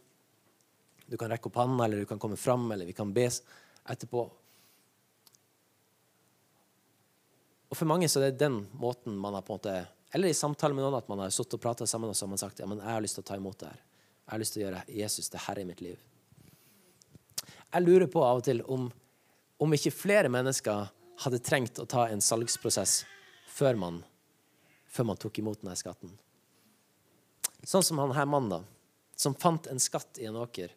Du 1.07 1.19
kan 1.21 1.29
rekke 1.31 1.51
opp 1.51 1.59
hånden, 1.61 1.83
eller 1.85 2.01
du 2.01 2.09
kan 2.09 2.19
komme 2.19 2.39
fram, 2.41 2.65
eller 2.73 2.89
vi 2.89 2.97
kan 2.97 3.13
be 3.15 3.27
etterpå. 3.29 4.25
Og 7.69 7.79
For 7.79 7.91
mange 7.91 8.09
så 8.09 8.23
er 8.23 8.31
det 8.31 8.43
den 8.43 8.63
måten 8.79 9.19
man 9.19 9.35
har 9.35 9.43
på 9.43 9.55
en 9.55 9.59
måte 9.59 9.87
Eller 10.15 10.31
i 10.31 10.37
samtale 10.39 10.75
med 10.75 10.85
noen 10.85 10.95
at 10.95 11.09
man 11.11 11.25
har 11.25 11.33
sittet 11.35 11.57
og 11.57 11.63
prata 11.65 11.87
sammen 11.91 12.13
og 12.13 12.15
så 12.15 12.23
har 12.23 12.31
man 12.31 12.39
sagt 12.39 12.61
ja, 12.63 12.67
men 12.71 12.79
jeg 12.79 12.87
har 12.87 13.03
lyst 13.03 13.17
til 13.19 13.25
å 13.25 13.27
ta 13.27 13.39
imot 13.39 13.59
det 13.59 13.71
her. 13.73 13.81
Jeg 14.25 14.31
har 14.31 14.41
lyst 14.41 14.55
til 14.55 14.61
å 14.61 14.65
gjøre 14.65 14.83
Jesus 14.95 15.31
til 15.33 15.43
herre 15.43 15.65
i 15.65 15.67
mitt 15.67 15.81
liv. 15.83 15.97
Jeg 17.75 17.83
lurer 17.83 18.07
på 18.07 18.23
av 18.23 18.39
og 18.39 18.45
til 18.47 18.63
om, 18.71 18.85
om 19.63 19.75
ikke 19.75 19.95
flere 19.95 20.31
mennesker 20.33 20.89
hadde 21.25 21.43
trengt 21.45 21.79
å 21.79 21.87
ta 21.89 22.09
en 22.11 22.23
salgsprosess 22.25 23.03
før 23.55 23.79
man, 23.79 24.01
før 24.91 25.11
man 25.13 25.21
tok 25.21 25.39
imot 25.39 25.63
denne 25.63 25.77
skatten. 25.79 26.13
Sånn 27.65 27.85
som 27.87 28.01
han 28.03 28.15
her 28.17 28.29
mannen, 28.29 28.59
da, 28.59 28.61
som 29.17 29.37
fant 29.39 29.69
en 29.71 29.81
skatt 29.81 30.19
i 30.21 30.27
en 30.29 30.41
åker. 30.41 30.73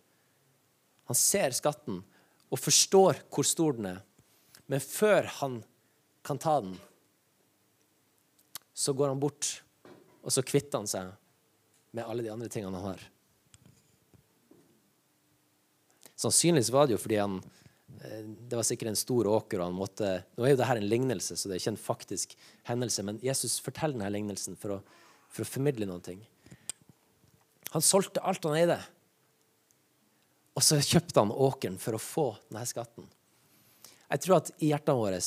Han 1.10 1.18
ser 1.18 1.56
skatten 1.58 2.04
og 2.48 2.62
forstår 2.62 3.24
hvor 3.34 3.48
stor 3.48 3.76
den 3.76 3.90
er, 3.96 4.04
men 4.68 4.84
før 4.84 5.28
han 5.40 5.62
kan 6.28 6.40
ta 6.40 6.60
den, 6.62 6.76
så 8.78 8.94
går 8.94 9.10
han 9.10 9.20
bort, 9.20 9.64
og 10.22 10.34
så 10.34 10.44
kvitter 10.46 10.84
han 10.84 10.90
seg 10.90 11.14
med 11.96 12.06
alle 12.06 12.24
de 12.24 12.30
andre 12.30 12.50
tingene 12.52 12.78
han 12.78 12.92
har. 12.92 13.06
Sannsynligvis 16.18 16.74
var 16.74 16.88
det 16.88 16.96
jo 16.98 17.02
fordi 17.02 17.20
han 17.22 17.40
det 18.08 18.56
var 18.58 18.66
sikkert 18.66 18.92
en 18.92 19.00
stor 19.00 19.28
åker, 19.30 19.60
og 19.60 19.70
han 19.70 19.78
måtte 19.78 20.12
Nå 20.38 20.46
er 20.46 20.54
jo 20.54 20.60
dette 20.60 20.78
en 20.80 20.90
lignelse, 20.90 21.36
så 21.38 21.50
det 21.50 21.58
er 21.58 21.62
ikke 21.64 21.74
en 21.76 21.82
faktisk 21.82 22.36
hendelse, 22.70 23.04
men 23.06 23.20
Jesus 23.26 23.58
forteller 23.64 23.98
denne 23.98 24.14
lignelsen 24.14 24.58
for 24.60 24.78
å, 24.78 24.80
for 25.32 25.44
å 25.44 25.50
formidle 25.50 25.88
noen 25.90 26.06
ting. 26.06 26.22
Han 27.74 27.84
solgte 27.84 28.24
alt 28.24 28.46
han 28.48 28.58
eide, 28.58 28.80
og 30.58 30.66
så 30.66 30.80
kjøpte 30.82 31.22
han 31.22 31.34
åkeren 31.34 31.78
for 31.82 31.98
å 31.98 32.02
få 32.02 32.28
denne 32.48 32.66
skatten. 32.70 33.06
Jeg 34.08 34.24
tror 34.24 34.40
at 34.40 34.54
i 34.64 34.72
hjertene 34.72 34.98
våre 34.98 35.20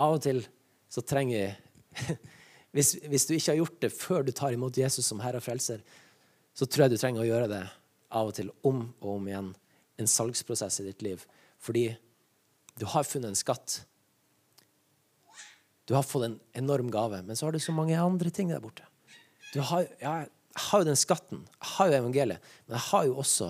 av 0.00 0.16
og 0.16 0.22
til 0.24 0.42
så 0.90 1.04
trenger 1.06 1.54
hvis, 2.74 2.96
hvis, 3.06 3.26
du 3.28 3.34
ikke 3.36 3.52
har 3.52 3.60
gjort 3.60 3.80
det 3.84 3.92
før 3.94 4.26
du 4.26 4.32
tar 4.36 4.56
imot 4.56 4.80
Jesus 4.80 5.06
som 5.06 5.22
Herre 5.22 5.40
og 5.40 5.46
Frelser, 5.46 5.82
så 6.56 6.66
tror 6.66 6.86
jeg 6.86 6.96
du 6.96 7.00
trenger 7.00 7.22
å 7.22 7.28
gjøre 7.28 7.50
det 7.52 7.64
av 8.18 8.30
og 8.32 8.36
til 8.36 8.50
om 8.66 8.82
og 8.98 9.10
om 9.14 9.28
igjen. 9.30 9.50
En 10.00 10.08
salgsprosess 10.08 10.80
i 10.80 10.88
ditt 10.88 11.04
liv. 11.04 11.24
Fordi 11.60 11.90
du 12.80 12.86
har 12.88 13.04
funnet 13.04 13.32
en 13.32 13.38
skatt. 13.38 13.82
Du 15.84 15.96
har 15.96 16.06
fått 16.06 16.28
en 16.28 16.38
enorm 16.56 16.90
gave, 16.92 17.20
men 17.26 17.36
så 17.36 17.46
har 17.46 17.52
du 17.52 17.60
så 17.60 17.74
mange 17.74 17.98
andre 17.98 18.30
ting 18.32 18.52
der 18.52 18.62
borte. 18.62 18.86
Har, 19.54 19.88
jeg 20.00 20.28
har 20.70 20.82
jo 20.82 20.86
den 20.86 20.98
skatten, 20.98 21.42
jeg 21.58 21.70
har 21.74 21.90
jo 21.90 21.98
evangeliet, 21.98 22.52
men 22.66 22.76
jeg 22.76 22.86
har 22.86 23.08
jo 23.08 23.16
også 23.18 23.48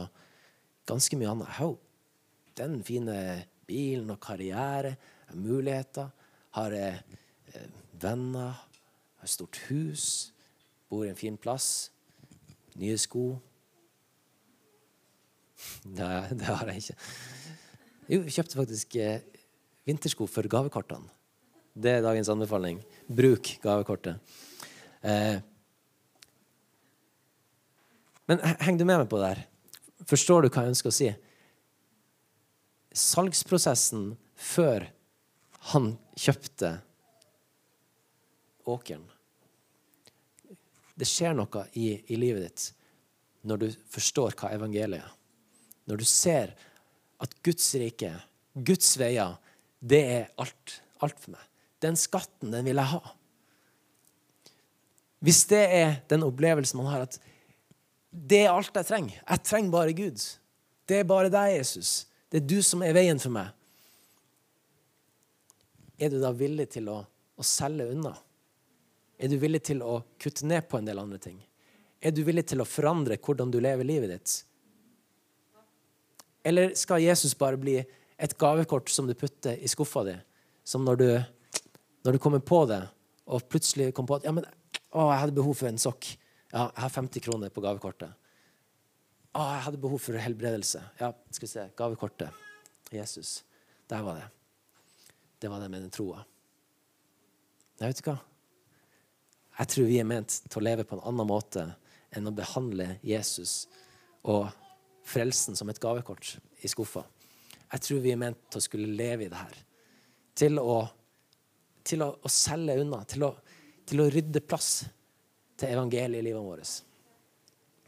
ganske 0.88 1.18
mye 1.20 1.28
annet. 1.28 1.50
Jeg 1.50 1.58
har 1.58 1.68
jo 1.68 1.76
den 2.60 2.78
fine 2.86 3.18
bilen 3.68 4.10
og 4.10 4.22
karriere, 4.24 4.96
muligheter 5.36 6.08
har 6.56 6.74
eh, 6.74 6.98
venner, 8.00 8.66
har 9.20 9.30
stort 9.30 9.60
hus, 9.68 10.32
bor 10.90 11.04
i 11.04 11.12
en 11.12 11.18
fin 11.18 11.36
plass, 11.38 11.90
nye 12.80 12.98
sko. 12.98 13.36
Nei, 15.96 16.24
det 16.36 16.48
har 16.48 16.70
jeg 16.72 16.84
ikke. 16.84 16.96
Jo, 18.10 18.20
jeg 18.24 18.34
kjøpte 18.34 18.58
faktisk 18.58 18.96
eh, 19.00 19.22
vintersko 19.88 20.26
for 20.30 20.48
gavekortene. 20.50 21.08
Det 21.80 21.92
er 21.96 22.04
dagens 22.04 22.28
anbefaling. 22.32 22.80
Bruk 23.06 23.52
gavekortet. 23.62 24.18
Eh, 25.06 25.38
men 28.30 28.42
heng 28.62 28.78
du 28.78 28.84
med 28.84 29.00
meg 29.00 29.08
på 29.10 29.18
det 29.20 29.30
her? 29.32 29.44
Forstår 30.10 30.44
du 30.44 30.50
hva 30.50 30.64
jeg 30.64 30.74
ønsker 30.74 30.90
å 30.90 30.94
si? 30.94 31.08
Salgsprosessen 32.94 34.12
før 34.38 34.86
han 35.72 35.92
kjøpte 36.18 36.76
åkeren. 38.70 39.06
Det 40.94 41.08
skjer 41.08 41.34
noe 41.36 41.64
i, 41.78 41.94
i, 42.12 42.18
livet 42.18 42.44
ditt 42.44 42.66
når 43.48 43.62
du 43.62 43.68
forstår 43.92 44.34
hva 44.36 44.52
evangeliet 44.52 45.00
er. 45.00 45.19
Når 45.90 46.00
du 46.00 46.06
ser 46.08 46.54
at 47.20 47.36
Guds 47.44 47.66
rike, 47.80 48.12
Guds 48.54 48.94
veier, 49.00 49.36
det 49.80 50.00
er 50.06 50.28
alt, 50.40 50.76
alt 51.02 51.18
for 51.20 51.34
meg. 51.34 51.46
Den 51.82 51.96
skatten, 51.98 52.52
den 52.52 52.66
vil 52.68 52.80
jeg 52.80 52.92
ha. 52.94 53.00
Hvis 55.20 55.44
det 55.50 55.64
er 55.76 55.96
den 56.08 56.24
opplevelsen 56.24 56.80
man 56.80 56.92
har, 56.92 57.08
at 57.08 57.18
det 58.10 58.44
er 58.46 58.50
alt 58.50 58.74
jeg 58.74 58.88
trenger 58.88 59.18
Jeg 59.20 59.42
trenger 59.46 59.70
bare 59.70 59.92
Gud. 59.94 60.22
Det 60.88 60.96
er 60.98 61.06
bare 61.06 61.30
deg, 61.30 61.58
Jesus. 61.58 62.06
Det 62.32 62.40
er 62.40 62.48
du 62.48 62.58
som 62.64 62.82
er 62.82 62.96
veien 62.96 63.20
for 63.22 63.34
meg 63.34 63.52
er 66.00 66.10
du 66.10 66.20
da 66.20 66.32
villig 66.32 66.70
til 66.72 66.88
å, 66.88 66.98
å, 67.04 67.44
selge 67.44 67.90
unna? 67.92 68.14
Er 69.20 69.28
du 69.28 69.36
villig 69.40 69.60
til 69.68 69.82
å 69.84 70.00
kutte 70.20 70.48
ned 70.48 70.64
på 70.68 70.78
en 70.78 70.88
del 70.88 71.00
andre 71.00 71.20
ting? 71.20 71.36
Er 72.00 72.14
du 72.16 72.22
villig 72.24 72.46
til 72.48 72.62
å 72.62 72.68
forandre 72.68 73.18
hvordan 73.20 73.52
du 73.52 73.58
lever 73.60 73.84
livet 73.84 74.14
ditt? 74.14 74.36
Eller 76.46 76.74
skal 76.78 77.02
Jesus 77.04 77.34
bare 77.38 77.60
bli 77.60 77.76
et 77.80 78.36
gavekort 78.40 78.88
som 78.92 79.08
du 79.08 79.14
putter 79.18 79.58
i 79.60 79.68
skuffa 79.68 80.04
di? 80.06 80.16
Som 80.64 80.86
når 80.86 81.00
du, 81.00 81.06
når 82.06 82.16
du 82.16 82.22
kommer 82.22 82.42
på 82.44 82.62
det, 82.70 82.80
og 83.30 83.46
plutselig 83.48 83.92
kommer 83.94 84.14
på 84.14 84.18
at 84.20 84.26
ja, 84.28 84.34
men, 84.34 84.48
å, 84.90 85.10
jeg 85.12 85.20
hadde 85.22 85.36
behov 85.36 85.54
for 85.60 85.70
en 85.70 85.80
sokk. 85.80 86.12
Ja, 86.50 86.66
jeg 86.66 86.82
har 86.82 86.96
50 86.96 87.26
kroner 87.28 87.52
på 87.54 87.62
gavekortet. 87.64 88.16
Å, 89.30 89.46
jeg 89.54 89.64
hadde 89.68 89.84
behov 89.84 90.02
for 90.02 90.18
helbredelse. 90.18 90.82
Ja, 90.98 91.12
skal 91.30 91.46
vi 91.46 91.52
se. 91.54 91.70
Gavekortet. 91.78 92.44
Jesus. 92.90 93.40
Der 93.90 94.02
var 94.02 94.18
det 94.18 94.28
det 95.40 95.48
var 95.48 95.60
det 95.60 95.68
med 95.68 95.82
den 95.82 95.92
troa. 95.92 96.20
Jeg 97.80 97.88
vet 97.88 98.00
ikke 98.02 98.12
hva. 98.12 98.24
Jeg 99.60 99.72
tror 99.72 99.86
vi 99.88 100.00
er 100.00 100.08
ment 100.08 100.34
til 100.44 100.60
å 100.60 100.64
leve 100.64 100.84
på 100.88 100.98
en 100.98 101.06
annen 101.08 101.28
måte 101.28 101.64
enn 102.16 102.28
å 102.28 102.34
behandle 102.34 102.98
Jesus 103.04 103.64
og 104.28 104.50
frelsen 105.10 105.58
som 105.58 105.70
et 105.70 105.80
gavekort 105.82 106.36
i 106.62 106.70
skuffa. 106.70 107.02
Jeg 107.70 107.86
tror 107.86 108.02
vi 108.04 108.12
er 108.14 108.20
ment 108.20 108.40
til 108.50 108.60
å 108.60 108.64
skulle 108.64 108.94
leve 108.98 109.26
i 109.26 109.30
det 109.30 109.40
her. 109.40 109.58
Til 110.40 110.58
å, 110.62 110.78
til 111.86 112.06
å, 112.06 112.12
å 112.22 112.32
selge 112.32 112.78
unna. 112.82 113.02
Til 113.08 113.26
å, 113.26 113.34
til 113.86 114.02
å, 114.02 114.08
rydde 114.10 114.42
plass 114.42 114.70
til 115.58 115.74
evangeliet 115.74 116.22
i 116.22 116.28
livet 116.30 116.46
vårt. 116.46 116.78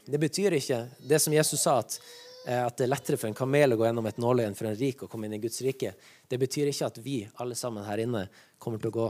Det 0.03 0.19
betyr 0.19 0.59
ikke 0.59 0.83
det 1.07 1.19
som 1.23 1.33
Jesus 1.35 1.63
sa, 1.63 1.79
at 1.79 1.97
Eh, 2.45 2.65
at 2.65 2.77
det 2.77 2.87
er 2.87 2.91
lettere 2.91 3.19
for 3.19 3.29
en 3.29 3.37
kamel 3.37 3.73
å 3.73 3.77
gå 3.79 3.85
gjennom 3.87 4.07
et 4.09 4.19
nåløye 4.19 4.49
enn 4.49 4.57
for 4.57 4.67
en 4.67 4.75
rik 4.75 5.05
å 5.05 5.09
komme 5.11 5.29
inn 5.29 5.37
i 5.37 5.41
Guds 5.43 5.61
rike. 5.63 5.93
Det 6.27 6.39
betyr 6.39 6.71
ikke 6.71 6.89
at 6.89 6.99
vi 7.03 7.21
alle 7.39 7.55
sammen 7.55 7.85
her 7.87 8.03
inne 8.03 8.25
kommer 8.59 8.81
til 8.83 8.91
å 8.91 8.97
gå 8.97 9.07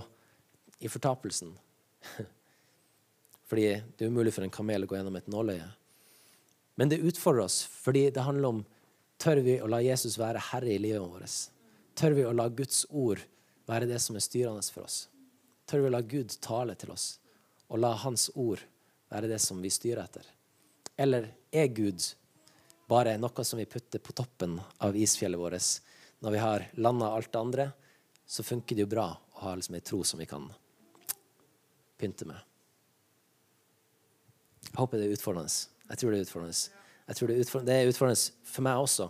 i 0.86 0.91
fortapelsen. 0.91 1.56
Fordi 3.49 3.65
det 3.97 4.06
er 4.06 4.12
umulig 4.13 4.36
for 4.36 4.45
en 4.45 4.54
kamel 4.54 4.86
å 4.86 4.89
gå 4.89 4.99
gjennom 4.99 5.17
et 5.17 5.32
nåløye. 5.34 5.65
Men 6.75 6.89
det 6.89 7.03
utfordrer 7.05 7.45
oss, 7.45 7.63
fordi 7.63 8.09
det 8.09 8.25
handler 8.25 8.49
om 8.49 8.63
tør 9.21 9.43
vi 9.45 9.59
å 9.62 9.69
la 9.69 9.79
Jesus 9.83 10.17
være 10.19 10.41
herre 10.51 10.73
i 10.73 10.81
livet 10.81 11.03
vårt. 11.05 11.36
Tør 11.95 12.15
vi 12.17 12.25
å 12.25 12.33
la 12.33 12.47
Guds 12.49 12.86
ord 12.89 13.21
være 13.69 13.88
det 13.88 13.99
som 14.01 14.17
er 14.17 14.25
styrende 14.25 14.63
for 14.73 14.88
oss. 14.88 15.07
Tør 15.69 15.83
vi 15.83 15.91
å 15.91 15.93
la 15.93 16.01
Gud 16.01 16.33
tale 16.43 16.75
til 16.79 16.91
oss, 16.91 17.19
og 17.69 17.79
la 17.79 17.93
Hans 18.03 18.29
ord 18.36 18.63
være 19.13 19.29
det 19.31 19.39
som 19.39 19.62
vi 19.62 19.71
styrer 19.71 20.03
etter. 20.03 20.25
Eller 20.97 21.29
er 21.51 21.69
Gud 21.73 22.01
bare 22.89 23.15
noe 23.21 23.45
som 23.45 23.62
vi 23.62 23.69
putter 23.69 24.01
på 24.03 24.15
toppen 24.17 24.57
av 24.83 24.97
isfjellet 24.97 25.39
vårt. 25.39 25.69
Når 26.19 26.36
vi 26.36 26.41
har 26.41 26.65
landa 26.81 27.12
alt 27.13 27.31
det 27.31 27.39
andre, 27.39 27.69
så 28.25 28.43
funker 28.43 28.75
det 28.75 28.86
jo 28.86 28.91
bra 28.91 29.07
å 29.13 29.45
ha 29.45 29.53
liksom 29.55 29.77
ei 29.77 29.86
tro 29.86 30.01
som 30.07 30.21
vi 30.21 30.27
kan 30.29 30.49
pynte 31.99 32.27
med. 32.27 32.39
Jeg 34.69 34.79
håper 34.79 34.99
det 34.99 35.07
er 35.07 35.15
utfordrende. 35.17 35.72
Jeg 35.89 36.00
tror 36.00 36.13
det 36.13 36.19
er 36.19 36.28
utfordrende. 36.28 36.84
Jeg 37.08 37.17
tror 37.17 37.30
det 37.30 37.36
er 37.36 37.46
utfordrende, 37.46 37.72
det 37.72 37.80
er 37.80 37.91
utfordrende 37.91 38.50
for 38.54 38.67
meg 38.67 38.84
også. 38.84 39.10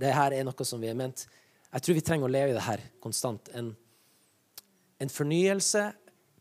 Det 0.00 0.12
her 0.14 0.36
er 0.36 0.46
noe 0.46 0.66
som 0.66 0.82
vi 0.82 0.90
har 0.90 0.98
ment. 0.98 1.24
Jeg 1.70 1.86
tror 1.86 1.96
vi 1.96 2.04
trenger 2.04 2.28
å 2.28 2.34
leve 2.34 2.52
i 2.52 2.56
det 2.56 2.66
her 2.66 2.82
konstant. 3.02 3.50
En, 3.56 3.72
en 5.00 5.12
fornyelse, 5.12 5.86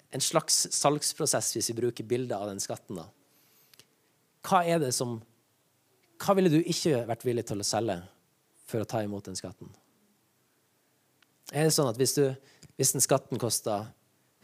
en 0.10 0.26
slags 0.26 0.62
salgsprosess, 0.76 1.54
hvis 1.56 1.72
vi 1.72 1.80
bruker 1.82 2.08
bildet 2.08 2.38
av 2.38 2.50
den 2.50 2.62
skatten. 2.62 3.00
da. 3.00 3.08
Hva 4.46 4.64
er 4.66 4.82
det 4.82 4.94
som 4.96 5.20
hva 6.20 6.36
ville 6.36 6.52
du 6.52 6.60
ikke 6.60 7.06
vært 7.08 7.24
villig 7.24 7.46
til 7.48 7.62
å 7.64 7.68
selge 7.68 7.96
for 8.68 8.84
å 8.84 8.88
ta 8.90 9.00
imot 9.06 9.30
den 9.30 9.38
skatten? 9.40 9.70
Er 11.56 11.66
det 11.66 11.74
sånn 11.74 11.90
at 11.90 11.98
hvis, 11.98 12.18
du, 12.18 12.26
hvis 12.78 12.92
den 12.94 13.04
skatten 13.04 13.40
koster 13.42 13.88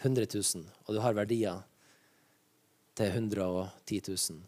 100 0.02 0.30
000, 0.32 0.64
og 0.86 0.96
du 0.96 1.02
har 1.04 1.18
verdier 1.18 1.60
til 2.96 3.12
110 3.12 4.08
000, 4.08 4.40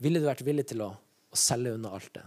Ville 0.00 0.20
du 0.20 0.26
vært 0.26 0.44
villig 0.46 0.66
til 0.70 0.82
å, 0.84 0.90
å 0.96 1.38
selge 1.38 1.74
unna 1.76 1.92
alt 1.96 2.12
det? 2.16 2.24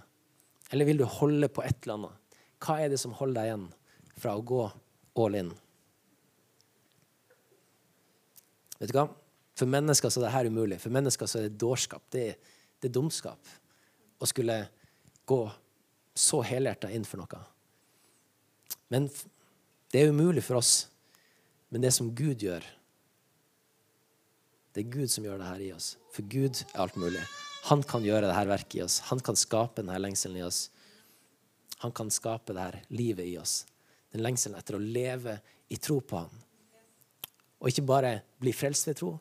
Eller 0.73 0.89
vil 0.89 1.01
du 1.01 1.07
holde 1.09 1.49
på 1.53 1.63
et 1.65 1.83
eller 1.83 1.97
annet? 1.97 2.37
Hva 2.63 2.77
er 2.79 2.93
det 2.93 2.99
som 3.01 3.15
holder 3.17 3.39
deg 3.39 3.49
igjen 3.49 3.65
fra 4.21 4.35
å 4.37 4.45
gå 4.45 4.61
all 5.19 5.37
in? 5.37 5.51
Vet 8.79 8.93
du 8.93 8.97
hva? 8.97 9.07
For 9.57 9.69
mennesker 9.69 10.09
så 10.09 10.21
er 10.21 10.27
det 10.27 10.33
her 10.33 10.49
umulig. 10.49 10.79
For 10.81 10.93
mennesker 10.93 11.29
så 11.29 11.39
er 11.39 11.49
det 11.49 11.61
dårskap. 11.61 12.05
Det 12.13 12.23
er, 12.31 12.55
det 12.81 12.89
er 12.89 12.95
dumskap 12.95 13.51
å 14.23 14.29
skulle 14.29 14.63
gå 15.29 15.41
så 16.17 16.41
helhjerta 16.45 16.89
inn 16.93 17.05
for 17.07 17.21
noe. 17.21 17.41
Men 18.93 19.09
det 19.93 20.01
er 20.01 20.13
umulig 20.13 20.43
for 20.45 20.61
oss. 20.61 20.87
Men 21.73 21.85
det 21.85 21.93
som 21.95 22.11
Gud 22.13 22.41
gjør, 22.45 22.65
det 24.73 24.83
er 24.83 24.93
Gud 24.93 25.09
som 25.13 25.25
gjør 25.25 25.41
det 25.41 25.49
her 25.49 25.65
i 25.67 25.71
oss. 25.73 25.93
For 26.13 26.25
Gud 26.29 26.63
er 26.65 26.83
alt 26.85 26.97
mulig. 26.97 27.21
Han 27.69 27.83
kan 27.87 28.03
gjøre 28.03 28.27
det 28.27 28.35
her 28.35 28.49
verket 28.49 28.79
i 28.79 28.83
oss. 28.83 28.99
Han 29.09 29.21
kan 29.23 29.37
skape 29.39 29.81
denne 29.81 29.99
lengselen 30.01 30.41
i 30.41 30.43
oss. 30.43 30.65
Han 31.83 31.91
kan 31.95 32.11
skape 32.11 32.55
det 32.55 32.63
her 32.63 32.79
livet 32.91 33.27
i 33.27 33.37
oss. 33.39 33.61
Den 34.11 34.23
lengselen 34.25 34.57
etter 34.59 34.77
å 34.77 34.83
leve 34.83 35.37
i 35.71 35.79
tro 35.81 36.01
på 36.01 36.19
Han. 36.19 36.41
Og 37.63 37.71
ikke 37.71 37.85
bare 37.87 38.17
bli 38.43 38.51
frelst 38.51 38.89
ved 38.89 38.99
tro, 38.99 39.13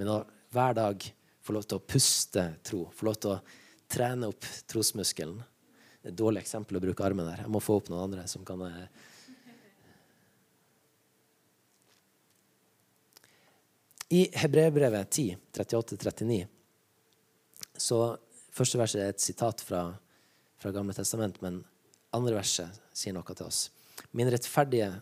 men 0.00 0.08
å 0.08 0.22
hver 0.54 0.76
dag 0.78 1.04
få 1.44 1.52
lov 1.52 1.66
til 1.68 1.76
å 1.76 1.84
puste 1.84 2.44
tro. 2.64 2.86
Få 2.94 3.10
lov 3.10 3.18
til 3.20 3.34
å 3.34 3.40
trene 3.90 4.30
opp 4.32 4.46
trosmuskelen. 4.70 5.36
Det 6.00 6.08
er 6.08 6.14
et 6.14 6.18
dårlig 6.18 6.40
eksempel 6.44 6.78
å 6.78 6.82
bruke 6.84 7.04
armen 7.04 7.28
der. 7.28 7.42
Jeg 7.44 7.52
må 7.52 7.60
få 7.60 7.78
opp 7.80 7.90
noen 7.92 8.06
andre 8.06 8.24
som 8.30 8.44
kan 8.46 8.62
eh, 8.68 8.88
I 14.14 14.26
Hebreerbrevet 14.36 15.10
10, 15.10 15.36
38-39, 15.56 16.44
så 17.78 18.16
Første 18.54 18.78
verset 18.78 19.00
er 19.02 19.08
et 19.10 19.22
sitat 19.22 19.62
fra, 19.66 19.80
fra 20.62 20.70
Gamle 20.70 20.94
testament, 20.94 21.40
men 21.42 21.64
andre 22.14 22.36
verset 22.36 22.76
sier 22.94 23.14
noe 23.16 23.34
til 23.34 23.48
oss. 23.48 23.64
Min 24.14 24.30
rettferdige 24.30 24.92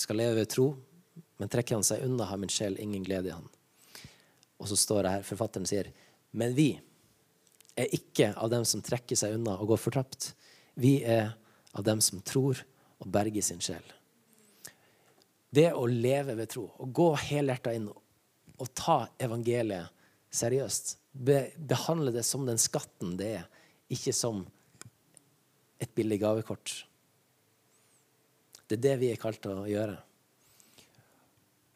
skal 0.00 0.16
leve 0.16 0.38
ved 0.38 0.48
tro, 0.48 0.70
men 1.36 1.50
trekker 1.52 1.76
han 1.76 1.84
seg 1.84 2.06
unna, 2.06 2.24
har 2.30 2.40
min 2.40 2.52
sjel 2.52 2.78
ingen 2.80 3.04
glede 3.04 3.28
i 3.28 3.34
han. 3.34 3.44
Og 4.56 4.70
så 4.70 4.78
står 4.80 5.04
det 5.04 5.12
her, 5.12 5.28
forfatteren 5.28 5.68
sier, 5.68 5.90
men 6.32 6.56
vi 6.56 6.70
er 7.76 7.92
ikke 7.92 8.30
av 8.32 8.48
dem 8.52 8.64
som 8.68 8.80
trekker 8.84 9.18
seg 9.18 9.36
unna 9.36 9.58
og 9.60 9.74
går 9.74 9.84
fortapt. 9.84 10.32
Vi 10.80 11.02
er 11.04 11.34
av 11.76 11.84
dem 11.84 12.00
som 12.04 12.24
tror 12.24 12.64
og 13.02 13.10
berger 13.12 13.44
sin 13.44 13.60
sjel. 13.60 13.84
Det 15.52 15.68
å 15.76 15.84
leve 15.84 16.38
ved 16.38 16.48
tro, 16.48 16.70
å 16.80 16.88
gå 16.88 17.10
helhjerta 17.28 17.74
inn 17.76 17.90
og 17.92 18.68
ta 18.78 19.02
evangeliet 19.20 19.92
seriøst. 20.32 20.96
Be, 21.12 21.50
behandle 21.56 22.12
det 22.14 22.24
som 22.26 22.46
den 22.48 22.60
skatten 22.60 23.16
det 23.20 23.28
er, 23.42 23.48
ikke 23.92 24.14
som 24.16 24.46
et 25.82 25.92
billig 25.94 26.20
gavekort. 26.22 26.72
Det 28.66 28.78
er 28.78 28.84
det 28.86 28.96
vi 29.02 29.10
er 29.12 29.20
kalt 29.20 29.42
til 29.44 29.58
å 29.64 29.68
gjøre. 29.68 29.98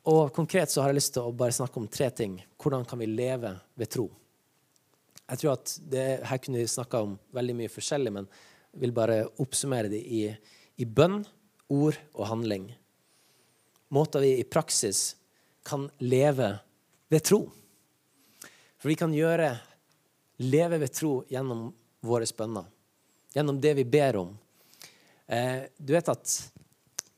Og 0.07 0.31
Konkret 0.35 0.71
så 0.71 0.85
har 0.85 0.93
jeg 0.93 1.01
lyst 1.01 1.17
til 1.17 1.27
å 1.27 1.35
bare 1.35 1.55
snakke 1.55 1.81
om 1.83 1.89
tre 1.91 2.09
ting. 2.15 2.39
Hvordan 2.63 2.87
kan 2.87 3.01
vi 3.03 3.11
leve 3.11 3.51
ved 3.75 3.91
tro? 3.91 4.07
Jeg 5.27 5.41
tror 5.41 5.57
at 5.57 5.73
det, 5.91 6.05
Her 6.23 6.39
kunne 6.39 6.63
vi 6.63 6.71
snakka 6.71 7.03
om 7.03 7.17
veldig 7.35 7.57
mye 7.59 7.73
forskjellig, 7.73 8.13
men 8.15 8.29
jeg 8.31 8.85
vil 8.85 8.95
bare 8.95 9.25
oppsummere 9.43 9.91
det 9.91 10.03
i, 10.07 10.23
i 10.79 10.87
bønn, 10.87 11.25
ord 11.75 11.99
og 12.15 12.29
handling. 12.31 12.69
Måter 13.91 14.23
vi 14.23 14.37
i 14.39 14.47
praksis 14.47 15.17
kan 15.67 15.89
leve 15.99 16.53
ved 17.11 17.27
tro. 17.27 17.41
For 18.87 18.93
vi 18.93 19.01
kan 19.01 19.11
gjøre 19.11 19.49
leve 20.47 20.77
ved 20.79 20.93
tro 20.95 21.09
gjennom 21.27 21.73
våre 22.07 22.27
bønner. 22.39 22.69
Gjennom 23.35 23.57
det 23.59 23.73
vi 23.75 23.83
ber 23.83 24.15
om. 24.21 24.29
Eh, 25.27 25.65
du 25.75 25.89
vet 25.91 26.07
at 26.07 26.35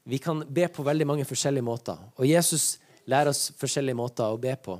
vi 0.08 0.16
kan 0.16 0.40
be 0.48 0.64
på 0.72 0.80
veldig 0.86 1.04
mange 1.10 1.26
forskjellige 1.28 1.66
måter. 1.66 1.98
Og 2.16 2.24
Jesus 2.24 2.78
lærer 3.04 3.28
oss 3.34 3.50
forskjellige 3.60 3.98
måter 4.00 4.32
å 4.32 4.38
be 4.40 4.54
på. 4.56 4.78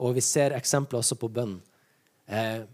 Og 0.00 0.14
vi 0.16 0.24
ser 0.24 0.54
eksempler 0.56 1.02
også 1.02 1.18
på 1.20 1.28
bønn. 1.28 1.58
Eh, 2.24 2.64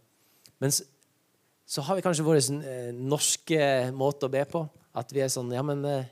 men 0.63 0.71
så, 0.71 1.83
har 1.83 1.99
vi 1.99 2.05
kanskje 2.07 2.27
vår 2.29 2.39
eh, 2.39 2.93
norske 2.95 3.59
måte 3.91 4.29
å 4.29 4.35
be 4.37 4.45
på. 4.47 4.63
At 4.95 5.11
vi 5.11 5.25
er 5.25 5.33
sånn 5.35 5.51
Ja, 5.51 5.65
men 5.67 5.83
eh, 5.83 6.07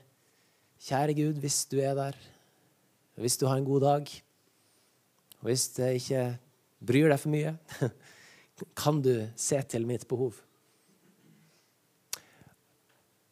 kjære 0.89 1.15
Gud, 1.21 1.39
hvis 1.39 1.61
du 1.71 1.77
er 1.79 1.95
der, 1.95 2.19
hvis 3.15 3.39
du 3.39 3.47
har 3.47 3.55
en 3.55 3.69
god 3.71 3.87
dag 3.87 4.11
og 5.37 5.47
hvis 5.47 5.69
det 5.77 5.93
ikke 6.01 6.25
bryr 6.79 7.09
deg 7.11 7.21
for 7.21 7.33
mye, 7.33 7.55
kan 8.81 9.01
du 9.05 9.27
se 9.37 9.59
til 9.69 9.87
mitt 9.89 10.07
behov. 10.09 10.39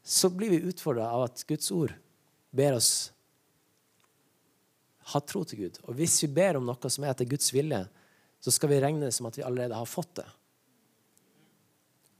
Så 0.05 0.29
blir 0.29 0.53
vi 0.53 0.65
utfordra 0.69 1.09
av 1.09 1.27
at 1.31 1.43
Guds 1.49 1.71
ord 1.73 1.95
ber 2.55 2.77
oss 2.77 2.91
ha 5.11 5.21
tro 5.21 5.43
til 5.45 5.65
Gud. 5.65 5.79
Og 5.85 5.97
hvis 5.97 6.17
vi 6.23 6.31
ber 6.33 6.57
om 6.57 6.65
noe 6.65 6.91
som 6.91 7.05
er 7.05 7.13
etter 7.13 7.29
Guds 7.29 7.51
vilje, 7.53 7.83
så 8.41 8.53
skal 8.53 8.71
vi 8.71 8.81
regne 8.81 9.07
det 9.07 9.13
som 9.15 9.27
at 9.29 9.37
vi 9.37 9.45
allerede 9.45 9.77
har 9.77 9.89
fått 9.89 10.17
det. 10.21 10.27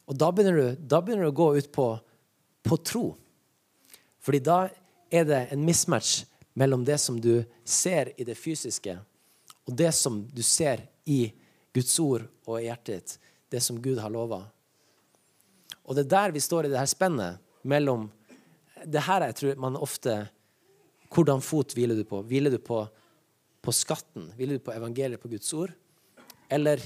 Og 0.05 0.17
da 0.17 0.29
begynner 0.33 0.57
du, 0.57 0.81
da 0.81 1.01
begynner 1.01 1.25
du 1.25 1.31
å 1.31 1.37
gå 1.37 1.47
ut 1.57 1.69
på, 1.73 1.87
på 2.65 2.77
tro. 2.85 3.05
Fordi 4.21 4.41
da 4.41 4.59
er 5.13 5.25
det 5.29 5.41
en 5.53 5.65
mismatch 5.65 6.23
mellom 6.57 6.85
det 6.85 6.97
som 7.01 7.17
du 7.21 7.43
ser 7.65 8.13
i 8.17 8.25
det 8.25 8.37
fysiske, 8.37 8.95
og 9.65 9.77
det 9.77 9.91
som 9.97 10.21
du 10.33 10.41
ser 10.45 10.85
i 11.05 11.29
Guds 11.75 11.95
ord 11.99 12.25
og 12.47 12.59
i 12.59 12.67
hjertet 12.67 12.93
ditt, 12.93 13.15
det 13.51 13.61
som 13.63 13.79
Gud 13.81 13.99
har 14.01 14.13
lova. 14.13 14.41
Og 15.85 15.95
det 15.95 16.05
er 16.05 16.13
der 16.13 16.35
vi 16.35 16.43
står 16.43 16.65
i 16.65 16.71
det 16.73 16.79
her 16.79 16.89
spennet 16.89 17.41
mellom 17.65 18.09
Det 18.85 19.01
her 19.01 19.23
jeg 19.25 19.35
tror 19.39 19.61
man 19.61 19.77
ofte 19.77 20.13
Hvordan 21.09 21.41
fot 21.41 21.73
hviler 21.73 21.95
du 21.95 22.03
på? 22.05 22.19
Hviler 22.27 22.51
du 22.51 22.57
på, 22.59 22.81
på 23.61 23.71
skatten? 23.73 24.27
Hviler 24.35 24.57
du 24.57 24.65
på 24.65 24.73
evangeliet, 24.73 25.21
på 25.21 25.29
Guds 25.31 25.53
ord? 25.53 25.71
Eller 26.49 26.81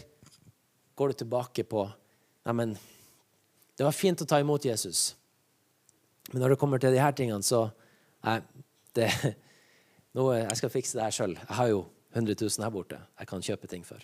går 0.95 1.07
du 1.07 1.13
tilbake 1.23 1.63
på 1.63 1.87
Neimen, 2.45 2.75
det 3.77 3.85
var 3.87 3.95
fint 3.95 4.21
å 4.21 4.27
ta 4.27 4.39
imot 4.41 4.65
Jesus, 4.65 5.13
men 6.31 6.41
når 6.41 6.53
det 6.53 6.59
kommer 6.61 6.81
til 6.81 6.93
de 6.95 7.01
her 7.01 7.15
tingene, 7.15 7.45
så 7.45 7.69
Nei, 8.19 8.41
det, 8.97 9.05
nå, 10.17 10.25
jeg 10.35 10.57
skal 10.59 10.71
fikse 10.73 10.97
det 10.97 11.05
her 11.05 11.13
sjøl. 11.15 11.35
Jeg 11.39 11.55
har 11.55 11.69
jo 11.71 11.77
100 12.13 12.35
000 12.41 12.65
her 12.65 12.73
borte 12.73 12.99
jeg 12.99 13.29
kan 13.29 13.43
kjøpe 13.45 13.69
ting 13.69 13.85
for. 13.85 14.01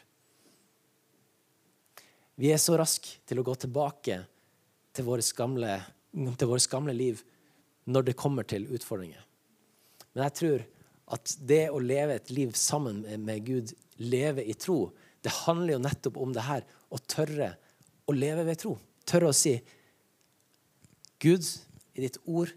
Vi 2.36 2.52
er 2.52 2.60
så 2.60 2.76
raske 2.78 3.22
til 3.26 3.40
å 3.40 3.46
gå 3.48 3.56
tilbake 3.56 4.20
til 4.96 5.08
vårt 5.08 5.32
gamle, 5.38 5.80
gamle 6.72 6.96
liv 6.96 7.24
når 7.86 8.10
det 8.10 8.20
kommer 8.20 8.48
til 8.48 8.68
utfordringer. 8.76 9.22
Men 10.14 10.28
jeg 10.28 10.36
tror 10.40 10.66
at 11.16 11.36
det 11.48 11.64
å 11.70 11.80
leve 11.80 12.18
et 12.18 12.32
liv 12.34 12.56
sammen 12.58 13.04
med 13.24 13.46
Gud, 13.46 13.72
leve 14.02 14.44
i 14.44 14.56
tro, 14.58 14.90
det 15.24 15.34
handler 15.46 15.76
jo 15.76 15.84
nettopp 15.86 16.18
om 16.22 16.34
det 16.36 16.46
her 16.46 16.66
å 16.94 17.00
tørre 17.00 17.54
å 18.06 18.16
leve 18.16 18.46
ved 18.48 18.60
tro. 18.62 18.76
Tørre 19.08 19.32
å 19.32 19.36
si 19.36 19.56
Gud, 21.22 21.46
i 21.96 22.04
ditt 22.04 22.20
ord 22.28 22.52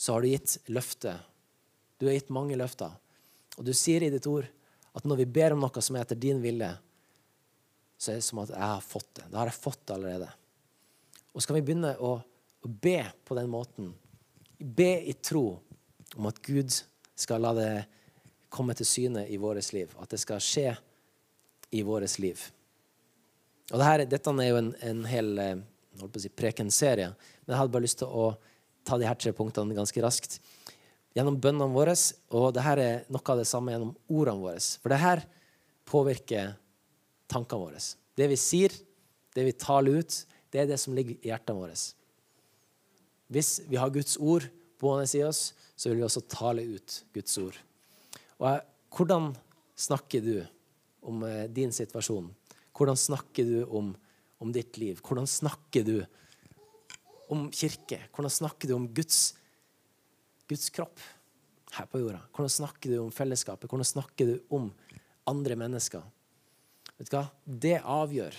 så 0.00 0.16
har 0.16 0.24
du 0.24 0.32
gitt 0.32 0.56
løfte. 0.72 1.14
Du 2.00 2.08
har 2.08 2.16
gitt 2.16 2.32
mange 2.34 2.56
løfter. 2.58 2.96
Og 3.58 3.66
du 3.68 3.72
sier 3.76 4.02
i 4.02 4.10
ditt 4.12 4.26
ord 4.26 4.48
at 4.96 5.06
når 5.06 5.22
vi 5.22 5.28
ber 5.38 5.54
om 5.54 5.62
noe 5.62 5.82
som 5.84 5.96
er 5.96 6.04
etter 6.04 6.18
din 6.18 6.40
vilje, 6.42 6.70
så 8.00 8.12
er 8.12 8.20
det 8.20 8.26
som 8.26 8.40
at 8.42 8.52
jeg 8.54 8.64
har 8.64 8.84
fått 8.84 9.10
det. 9.18 9.26
Da 9.30 9.42
har 9.42 9.50
jeg 9.50 9.60
fått 9.60 9.82
det 9.86 9.96
allerede. 9.96 10.28
Og 11.30 11.42
så 11.42 11.50
kan 11.50 11.58
vi 11.58 11.64
begynne 11.68 11.94
å, 12.00 12.14
å 12.20 12.70
be 12.86 12.98
på 13.28 13.36
den 13.38 13.50
måten, 13.52 13.92
be 14.58 14.92
i 15.08 15.14
tro 15.20 15.60
om 16.16 16.28
at 16.30 16.40
Gud 16.44 16.72
skal 17.20 17.44
la 17.44 17.52
det 17.56 17.72
komme 18.50 18.74
til 18.74 18.88
syne 18.88 19.26
i 19.30 19.38
vårt 19.40 19.70
liv, 19.76 19.92
at 20.00 20.10
det 20.10 20.18
skal 20.20 20.42
skje 20.42 20.72
i 21.76 21.84
vårt 21.86 22.18
liv. 22.18 22.40
Og 23.70 23.78
dette, 23.78 24.08
dette 24.10 24.32
er 24.42 24.48
jo 24.48 24.58
en, 24.58 24.72
en 24.82 25.04
hel 25.06 25.28
eh, 25.38 25.60
si, 26.18 26.32
prekenserie, 26.34 27.12
men 27.44 27.54
jeg 27.54 27.60
hadde 27.60 27.74
bare 27.76 27.86
lyst 27.86 28.00
til 28.02 28.10
å 28.10 28.32
ta 28.86 28.98
de 28.98 29.06
her 29.06 29.18
tre 29.20 29.32
punktene 29.36 29.76
ganske 29.76 30.02
raskt 30.02 30.40
gjennom 31.16 31.38
bønnene 31.42 31.74
våre. 31.74 31.94
Og 32.36 32.50
dette 32.54 32.74
er 32.76 33.06
noe 33.10 33.32
av 33.32 33.40
det 33.40 33.48
samme 33.48 33.74
gjennom 33.74 33.94
ordene 34.08 34.44
våre. 34.44 34.60
For 34.82 34.92
det 34.92 35.00
her 35.02 35.24
påvirker 35.90 36.54
tankene 37.30 37.66
våre. 37.66 37.82
Det 38.18 38.28
vi 38.30 38.38
sier, 38.38 38.74
det 39.34 39.46
vi 39.46 39.56
taler 39.56 40.02
ut, 40.02 40.20
det 40.50 40.62
er 40.62 40.70
det 40.70 40.80
som 40.82 40.94
ligger 40.96 41.18
i 41.18 41.30
hjertene 41.30 41.62
våre. 41.62 41.76
Hvis 43.30 43.60
vi 43.70 43.78
har 43.78 43.92
Guds 43.94 44.16
ord 44.18 44.48
boende 44.80 45.06
i 45.14 45.22
oss, 45.22 45.52
så 45.78 45.90
vil 45.90 46.00
vi 46.00 46.06
også 46.06 46.24
tale 46.30 46.64
ut 46.66 46.96
Guds 47.14 47.36
ord. 47.40 47.56
Og 48.40 48.58
hvordan 48.96 49.30
snakker 49.78 50.24
du 50.24 50.34
om 51.06 51.22
eh, 51.24 51.46
din 51.52 51.72
situasjon? 51.72 52.30
Hvordan 52.76 52.98
snakker 52.98 53.46
du 53.46 53.58
om, 53.68 53.92
om 54.40 54.52
ditt 54.52 54.78
liv? 54.80 55.00
Hvordan 55.04 55.28
snakker 55.28 55.86
du 55.86 56.00
om 57.30 57.46
kirke? 57.54 58.00
Hvordan 58.10 58.32
snakker 58.32 58.70
du 58.70 58.74
om 58.76 58.88
Guds 58.96 59.34
Guds 60.50 60.70
kropp 60.74 61.02
her 61.76 61.88
på 61.90 62.02
jorda? 62.02 62.20
Hvordan 62.34 62.52
snakker 62.52 62.92
du 62.92 62.98
om 63.04 63.12
fellesskapet? 63.14 63.70
Hvordan 63.70 63.88
snakker 63.88 64.32
du 64.32 64.56
om 64.56 64.70
andre 65.30 65.56
mennesker? 65.58 66.02
Vet 66.98 67.10
du 67.10 67.16
hva? 67.16 67.26
Det 67.44 67.76
avgjør 67.80 68.38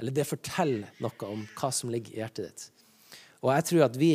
Eller 0.00 0.14
det 0.16 0.24
forteller 0.24 1.00
noe 1.04 1.26
om 1.28 1.42
hva 1.58 1.68
som 1.76 1.90
ligger 1.92 2.14
i 2.14 2.22
hjertet 2.22 2.46
ditt. 2.46 2.86
Og 3.44 3.50
jeg 3.52 3.66
tror 3.68 3.82
at 3.84 3.98
vi 4.00 4.14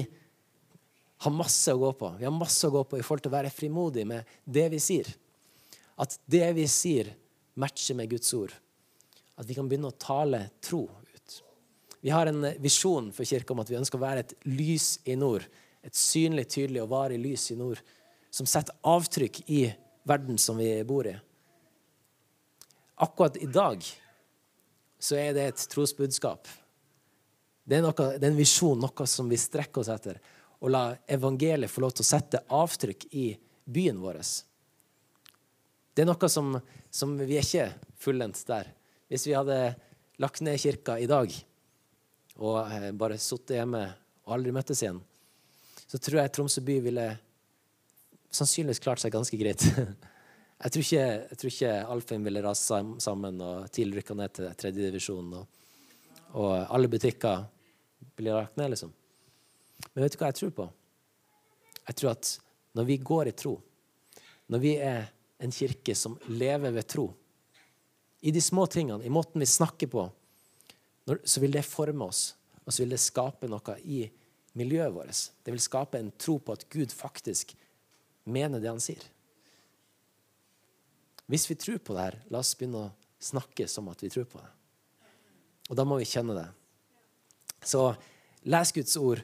har 1.21 1.33
masse 1.33 1.73
å 1.73 1.81
gå 1.81 1.91
på. 1.99 2.09
Vi 2.17 2.25
har 2.25 2.33
masse 2.33 2.65
å 2.65 2.73
gå 2.73 2.81
på 2.89 2.97
i 2.97 3.03
forhold 3.05 3.25
til 3.25 3.31
å 3.31 3.35
være 3.37 3.53
frimodige 3.53 4.09
med 4.09 4.33
det 4.43 4.65
vi 4.73 4.79
sier. 4.81 5.11
At 6.01 6.17
det 6.25 6.47
vi 6.57 6.65
sier, 6.69 7.11
matcher 7.61 7.97
med 7.97 8.09
Guds 8.11 8.33
ord. 8.35 8.53
At 9.37 9.47
vi 9.47 9.55
kan 9.57 9.69
begynne 9.69 9.91
å 9.91 9.99
tale 9.99 10.41
tro 10.63 10.83
ut. 10.89 11.37
Vi 12.01 12.11
har 12.13 12.29
en 12.29 12.49
visjon 12.61 13.11
for 13.15 13.27
kirka 13.27 13.55
om 13.55 13.61
at 13.63 13.71
vi 13.71 13.77
ønsker 13.79 13.97
å 13.99 14.03
være 14.03 14.25
et 14.25 14.35
lys 14.49 14.95
i 15.05 15.15
nord. 15.19 15.45
Et 15.85 15.95
synlig, 15.95 16.47
tydelig 16.49 16.81
og 16.83 16.91
varig 16.93 17.19
lys 17.21 17.51
i 17.53 17.59
nord 17.59 17.81
som 18.33 18.47
setter 18.49 18.75
avtrykk 18.83 19.43
i 19.53 19.61
verden 20.03 20.37
som 20.41 20.57
vi 20.57 20.69
bor 20.83 21.07
i. 21.07 21.15
Akkurat 22.95 23.37
i 23.37 23.47
dag 23.47 23.83
så 24.99 25.17
er 25.19 25.33
det 25.35 25.45
et 25.49 25.65
trosbudskap. 25.71 26.47
Det 27.65 27.77
er, 27.77 27.83
noe, 27.85 27.93
det 27.93 28.23
er 28.23 28.31
en 28.31 28.37
visjon, 28.37 28.79
noe 28.79 29.07
som 29.09 29.29
vi 29.29 29.39
strekker 29.41 29.81
oss 29.81 29.89
etter 29.89 30.19
Å 30.61 30.69
la 30.69 30.83
evangeliet 31.11 31.71
få 31.71 31.81
lov 31.83 31.95
til 31.95 32.05
å 32.05 32.07
sette 32.07 32.43
avtrykk 32.53 33.07
i 33.17 33.25
byen 33.65 33.97
vår. 34.01 34.21
Det 35.95 36.03
er 36.03 36.09
noe 36.09 36.29
som, 36.31 36.53
som 36.89 37.17
vi 37.17 37.37
er 37.39 37.43
ikke 37.43 37.91
fullendt 38.01 38.41
der. 38.47 38.69
Hvis 39.09 39.27
vi 39.27 39.35
hadde 39.35 39.75
lagt 40.21 40.41
ned 40.45 40.59
kirka 40.61 40.97
i 40.99 41.09
dag 41.09 41.33
og 42.35 42.57
eh, 42.67 42.91
bare 42.95 43.19
sittet 43.21 43.57
hjemme 43.59 43.83
og 44.25 44.37
aldri 44.37 44.53
møttes 44.55 44.81
igjen, 44.83 45.01
så 45.87 45.99
tror 46.01 46.21
jeg 46.21 46.33
Tromsø 46.33 46.63
by 46.65 46.79
ville 46.87 47.05
sannsynligvis 48.35 48.83
klart 48.83 49.01
seg 49.03 49.13
ganske 49.15 49.39
greit. 49.39 49.63
Jeg 50.55 50.71
tror 50.71 50.83
ikke, 50.85 51.05
jeg 51.29 51.37
tror 51.37 51.51
ikke 51.51 51.71
Alfheim 51.91 52.23
ville 52.23 52.41
rase 52.41 52.77
sammen 53.03 53.41
og 53.43 53.65
TIL 53.75 53.89
rykka 53.91 54.15
ned 54.15 54.31
til 54.37 54.53
tredjedivisjon. 54.55 55.33
Og, 55.35 55.65
og 56.39 56.53
alle 56.71 56.87
butikker 56.87 57.41
blir 58.15 58.37
lagt 58.37 58.55
ned, 58.55 58.71
liksom. 58.71 58.93
Men 59.91 60.05
vet 60.05 60.15
du 60.15 60.21
hva 60.21 60.29
jeg 60.31 60.37
tror 60.39 60.53
på? 60.55 60.69
Jeg 61.89 61.99
tror 61.99 62.13
at 62.13 62.31
når 62.79 62.87
vi 62.87 62.97
går 63.11 63.29
i 63.29 63.35
tro, 63.35 63.57
når 64.47 64.63
vi 64.63 64.73
er 64.79 65.09
en 65.43 65.51
kirke 65.51 65.91
som 65.99 66.15
lever 66.31 66.71
ved 66.71 66.87
tro, 66.87 67.09
i 68.25 68.31
de 68.31 68.41
små 68.41 68.65
tingene, 68.71 69.03
i 69.03 69.11
måten 69.11 69.43
vi 69.43 69.51
snakker 69.51 69.91
på, 69.91 70.07
så 71.19 71.43
vil 71.43 71.59
det 71.59 71.67
forme 71.67 72.07
oss, 72.07 72.29
og 72.63 72.71
så 72.73 72.85
vil 72.85 72.95
det 72.95 73.03
skape 73.03 73.51
noe 73.51 73.75
i 73.83 74.05
miljøet 74.55 74.93
vårt. 74.95 75.21
Det 75.43 75.53
vil 75.53 75.63
skape 75.63 75.99
en 75.99 76.13
tro 76.19 76.37
på 76.39 76.55
at 76.55 76.65
Gud 76.71 76.93
faktisk 76.95 77.53
mener 78.25 78.63
det 78.63 78.71
han 78.71 78.81
sier. 78.83 79.03
Hvis 81.29 81.47
vi 81.49 81.57
tror 81.57 81.79
på 81.81 81.95
det 81.97 82.03
her, 82.05 82.19
la 82.29 82.41
oss 82.41 82.53
begynne 82.57 82.87
å 82.87 82.93
snakke 83.21 83.67
som 83.69 83.87
at 83.89 84.03
vi 84.03 84.11
tror 84.13 84.27
på 84.29 84.41
det. 84.41 84.51
Og 85.71 85.79
da 85.79 85.85
må 85.87 85.97
vi 85.97 86.07
kjenne 86.07 86.35
det. 86.37 86.47
Så 87.65 87.87
les 88.45 88.71
Guds 88.75 88.93
ord 89.01 89.23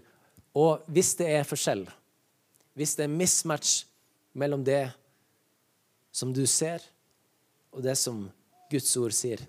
og 0.57 0.83
hvis 0.91 1.13
det 1.19 1.29
er 1.31 1.47
forskjell, 1.47 1.85
hvis 2.75 2.97
det 2.97 3.05
er 3.05 3.13
mismatch 3.13 3.85
mellom 4.35 4.63
det 4.67 4.89
som 6.11 6.33
du 6.35 6.43
ser, 6.49 6.83
og 7.71 7.83
det 7.85 7.95
som 7.99 8.25
Guds 8.71 8.91
ord 8.99 9.15
sier, 9.15 9.43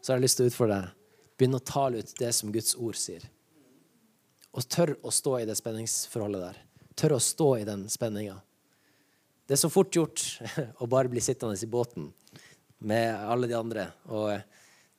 så 0.00 0.12
har 0.12 0.18
jeg 0.18 0.24
lyst 0.24 0.40
til 0.40 0.48
å 0.48 0.52
utfordre 0.52 0.78
deg. 0.80 0.98
Begynn 1.36 1.58
å 1.58 1.66
tale 1.66 2.00
ut 2.00 2.14
det 2.18 2.30
som 2.36 2.52
Guds 2.54 2.72
ord 2.80 2.96
sier. 2.98 3.24
Og 4.52 4.68
tør 4.68 4.94
å 5.00 5.12
stå 5.12 5.38
i 5.40 5.46
det 5.48 5.56
spenningsforholdet 5.56 6.42
der. 6.44 6.58
Tør 6.98 7.16
å 7.16 7.22
stå 7.22 7.48
i 7.60 7.68
den 7.68 7.86
spenninga. 7.92 8.36
Det 9.46 9.56
er 9.56 9.62
så 9.62 9.70
fort 9.72 9.94
gjort 9.96 10.24
å 10.82 10.88
bare 10.90 11.10
bli 11.12 11.22
sittende 11.24 11.56
i 11.56 11.70
båten 11.70 12.10
med 12.82 13.14
alle 13.14 13.48
de 13.48 13.56
andre 13.56 13.86
og 14.10 14.34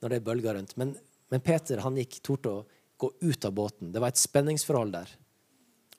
når 0.03 0.11
det 0.11 0.17
er 0.19 0.25
bølger 0.25 0.57
rundt. 0.57 0.75
Men, 0.79 0.95
men 1.31 1.43
Peter 1.43 1.79
han 1.83 1.97
gikk 1.99 2.19
torde 2.25 2.51
å 2.51 2.63
gå 2.99 3.11
ut 3.21 3.45
av 3.45 3.53
båten. 3.55 3.91
Det 3.93 4.01
var 4.03 4.11
et 4.11 4.19
spenningsforhold 4.19 4.93
der. 4.95 5.13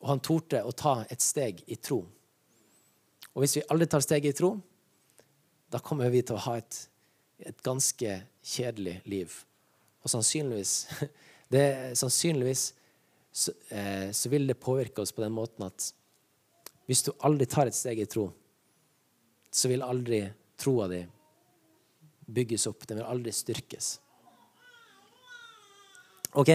Og 0.02 0.10
han 0.10 0.22
torde 0.24 0.60
å 0.64 0.74
ta 0.76 0.98
et 1.08 1.24
steg 1.24 1.62
i 1.66 1.78
tro. 1.80 2.02
Og 3.32 3.42
hvis 3.42 3.58
vi 3.58 3.64
aldri 3.72 3.88
tar 3.90 4.04
steg 4.04 4.26
i 4.28 4.34
tro, 4.36 4.52
da 5.72 5.80
kommer 5.82 6.12
vi 6.12 6.20
til 6.22 6.36
å 6.36 6.44
ha 6.44 6.58
et, 6.60 6.76
et 7.40 7.64
ganske 7.64 8.18
kjedelig 8.44 8.98
liv. 9.08 9.32
Og 10.04 10.12
sannsynligvis, 10.12 10.74
det, 11.54 11.64
sannsynligvis 11.98 12.68
så, 13.34 13.52
eh, 13.68 14.10
så, 14.10 14.28
vil 14.28 14.46
det 14.46 14.54
påvirke 14.62 15.02
oss 15.02 15.12
på 15.12 15.22
den 15.24 15.34
måten 15.34 15.66
at 15.66 15.88
hvis 16.86 17.02
du 17.02 17.10
aldri 17.26 17.48
tar 17.50 17.66
et 17.66 17.74
steg 17.74 17.98
i 17.98 18.06
tro, 18.06 18.28
så 19.50 19.70
vil 19.70 19.82
aldri 19.82 20.20
troa 20.60 20.86
di 20.92 21.00
bygges 22.30 22.68
opp. 22.70 22.86
Den 22.86 23.00
vil 23.00 23.08
aldri 23.08 23.32
styrkes. 23.34 23.96
OK. 26.38 26.52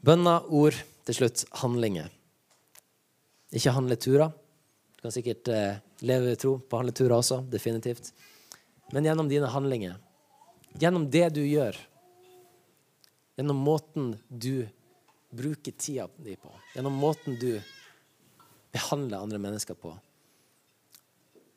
Bønner, 0.00 0.46
ord, 0.48 0.78
til 1.04 1.18
slutt 1.18 1.44
handlinger. 1.60 2.08
Ikke 3.52 3.74
handleturer. 3.76 4.32
Du 4.96 5.04
kan 5.04 5.12
sikkert 5.12 5.48
eh, 5.52 5.80
leve 6.06 6.32
i 6.32 6.40
tro 6.40 6.56
på 6.62 6.80
handleturer 6.80 7.18
også, 7.18 7.42
definitivt. 7.50 8.12
Men 8.94 9.04
gjennom 9.04 9.28
dine 9.28 9.52
handlinger, 9.52 10.00
gjennom 10.80 11.10
det 11.12 11.28
du 11.36 11.42
gjør, 11.44 11.76
gjennom 13.36 13.60
måten 13.68 14.14
du 14.28 14.68
bruker 15.30 15.72
tida 15.72 16.08
di 16.16 16.36
på, 16.36 16.50
gjennom 16.74 16.96
måten 16.98 17.36
du 17.40 17.60
behandler 18.72 19.18
andre 19.18 19.38
mennesker 19.38 19.74
på, 19.74 19.92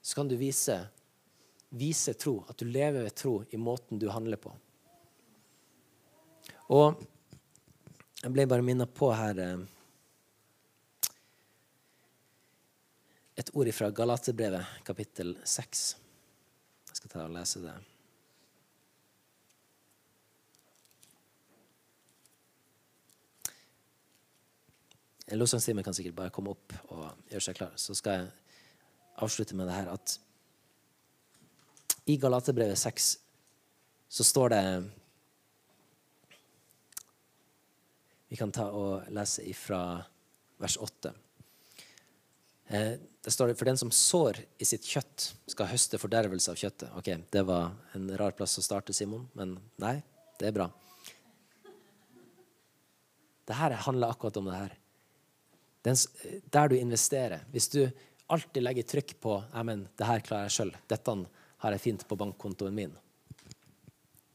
så 0.01 0.15
kan 0.15 0.27
du 0.27 0.35
vise, 0.35 0.75
vise 1.69 2.13
tro, 2.13 2.41
at 2.49 2.57
du 2.59 2.67
lever 2.67 3.05
ved 3.05 3.15
tro 3.15 3.37
i 3.49 3.57
måten 3.57 4.01
du 4.01 4.09
handler 4.11 4.41
på. 4.41 4.51
Og 6.73 6.99
jeg 8.23 8.31
ble 8.33 8.45
bare 8.47 8.65
minna 8.65 8.87
på 8.87 9.09
her 9.13 9.39
eh, 9.43 9.63
et 13.35 13.49
ord 13.57 13.71
fra 13.73 13.89
Galaterbrevet, 13.91 14.83
kapittel 14.85 15.33
6. 15.43 15.81
Jeg 16.89 16.99
skal 16.99 17.11
ta 17.11 17.25
og 17.25 17.33
lese 17.33 17.63
det. 17.63 17.73
Lovsangstimen 25.31 25.83
kan 25.85 25.95
sikkert 25.95 26.17
bare 26.17 26.33
komme 26.35 26.51
opp 26.51 26.73
og 26.91 27.05
gjøre 27.31 27.45
seg 27.45 27.57
klar. 27.57 27.71
Så 27.79 27.95
skal 27.95 28.17
jeg 28.17 28.31
avslutte 29.23 29.55
med 29.55 29.69
det 29.69 29.77
her 29.77 29.93
at 29.93 30.17
i 32.11 32.17
Galaterbrevet 32.19 32.79
6 32.79 33.13
så 34.13 34.25
står 34.27 34.53
det 34.53 34.65
Vi 38.33 38.37
kan 38.37 38.51
ta 38.51 38.65
og 38.73 39.11
lese 39.13 39.43
ifra 39.45 40.01
vers 40.57 40.75
8. 40.81 41.11
Eh, 42.73 42.93
det 43.23 43.31
står 43.31 43.53
For 43.53 43.69
den 43.69 43.77
som 43.77 43.91
sår 43.93 44.39
i 44.57 44.65
sitt 44.65 44.87
kjøtt, 44.89 45.29
skal 45.53 45.69
høste 45.69 45.99
fordervelse 46.01 46.51
av 46.51 46.57
kjøttet. 46.57 46.89
Ok, 46.97 47.11
Det 47.29 47.43
var 47.45 47.75
en 47.93 48.09
rar 48.17 48.33
plass 48.33 48.57
å 48.57 48.65
starte, 48.65 48.93
Simon, 48.93 49.29
men 49.37 49.59
nei, 49.77 50.01
det 50.39 50.49
er 50.49 50.55
bra. 50.57 50.69
Det 53.45 53.59
her 53.59 53.77
handler 53.85 54.09
akkurat 54.09 54.37
om 54.37 54.49
det 54.49 54.57
her. 54.57 54.73
Den, 55.83 55.97
der 56.51 56.69
du 56.71 56.75
investerer. 56.77 57.43
Hvis 57.51 57.69
du 57.73 57.81
alltid 58.31 58.63
legger 58.63 58.87
trykk 58.87 59.15
på 59.19 59.37
men, 59.67 59.87
det 59.97 60.07
her 60.07 60.23
klarer 60.25 60.47
jeg 60.47 60.55
sjøl, 60.57 60.75
dette 60.89 61.15
har 61.63 61.75
jeg 61.75 61.83
fint 61.83 62.05
på 62.07 62.17
bankkontoen 62.19 62.75
min. 62.75 62.93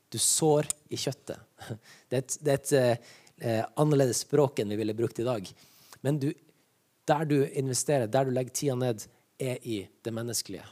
Du 0.09 0.19
sår 0.21 0.69
i 0.89 0.97
kjøttet. 0.97 1.41
Det 2.09 2.17
er 2.17 2.23
et, 2.23 2.37
det 2.41 2.53
er 2.53 2.61
et 2.61 2.71
eh, 3.45 3.65
annerledes 3.77 4.23
språk 4.25 4.63
enn 4.63 4.71
vi 4.73 4.79
ville 4.81 4.97
brukt 4.97 5.19
i 5.21 5.27
dag. 5.27 5.51
Men 6.01 6.17
du, 6.23 6.31
der 7.05 7.27
du 7.29 7.37
investerer, 7.45 8.09
der 8.09 8.25
du 8.25 8.33
legger 8.33 8.55
tida 8.57 8.77
ned, 8.79 9.05
er 9.39 9.61
i 9.63 9.83
det 10.05 10.13
menneskelige. 10.15 10.65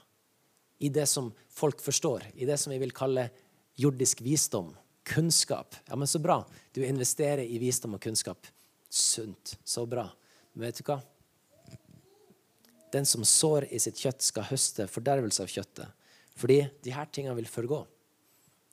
I 0.81 0.89
det 0.93 1.05
som 1.11 1.29
folk 1.53 1.83
forstår. 1.85 2.25
I 2.35 2.49
det 2.49 2.57
som 2.61 2.73
vi 2.73 2.81
vil 2.81 2.95
kalle 2.97 3.29
jordisk 3.77 4.23
visdom. 4.25 4.73
Kunnskap. 5.07 5.77
Ja, 5.87 5.97
men 5.97 6.09
så 6.09 6.19
bra. 6.19 6.41
Du 6.73 6.81
investerer 6.85 7.45
i 7.45 7.61
visdom 7.63 7.95
og 7.99 8.03
kunnskap. 8.03 8.49
Sunt. 8.89 9.59
Så 9.65 9.85
bra. 9.87 10.09
Vet 10.57 10.81
du 10.81 10.87
hva? 10.89 11.01
Den 12.93 13.07
som 13.07 13.25
sår 13.29 13.67
i 13.75 13.81
sitt 13.83 13.99
kjøtt, 14.01 14.25
skal 14.25 14.47
høste 14.49 14.87
fordervelse 14.89 15.45
av 15.45 15.51
kjøttet. 15.53 15.93
Fordi 16.37 16.63
de 16.85 16.93
her 16.95 17.09
tingene 17.13 17.37
vil 17.37 17.49
forgå. 17.51 17.83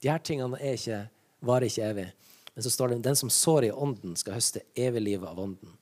De 0.00 0.08
her 0.08 0.22
tingene 0.24 0.60
ikke, 0.72 1.02
varer 1.44 1.68
ikke 1.68 1.88
evig. 1.90 2.06
Men 2.54 2.64
så 2.64 2.72
står 2.72 2.92
det 2.92 3.02
den 3.04 3.18
som 3.18 3.32
sår 3.32 3.68
i 3.68 3.72
ånden, 3.72 4.14
skal 4.16 4.38
høste 4.38 4.62
evig 4.76 5.02
liv 5.02 5.24
av 5.28 5.40
ånden. 5.40 5.74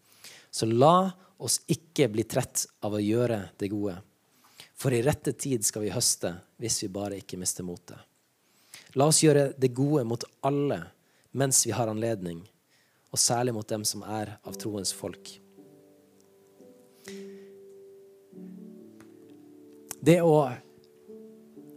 Så 0.51 0.67
la 0.67 1.13
oss 1.43 1.61
ikke 1.71 2.09
bli 2.13 2.25
trett 2.27 2.65
av 2.83 2.97
å 2.97 3.03
gjøre 3.03 3.39
det 3.61 3.71
gode. 3.73 3.97
For 4.79 4.95
i 4.95 5.03
rette 5.05 5.35
tid 5.39 5.63
skal 5.67 5.85
vi 5.85 5.95
høste 5.95 6.35
hvis 6.63 6.81
vi 6.85 6.91
bare 6.95 7.21
ikke 7.23 7.39
mister 7.39 7.67
motet. 7.67 7.99
La 8.99 9.07
oss 9.11 9.23
gjøre 9.23 9.53
det 9.59 9.71
gode 9.77 10.03
mot 10.09 10.25
alle 10.43 10.81
mens 11.33 11.63
vi 11.67 11.73
har 11.73 11.89
anledning, 11.89 12.43
og 13.13 13.21
særlig 13.21 13.55
mot 13.57 13.69
dem 13.69 13.87
som 13.89 14.03
er 14.05 14.35
av 14.45 14.59
troens 14.61 14.93
folk. 14.97 15.39
Det 20.03 20.19
å, 20.23 20.51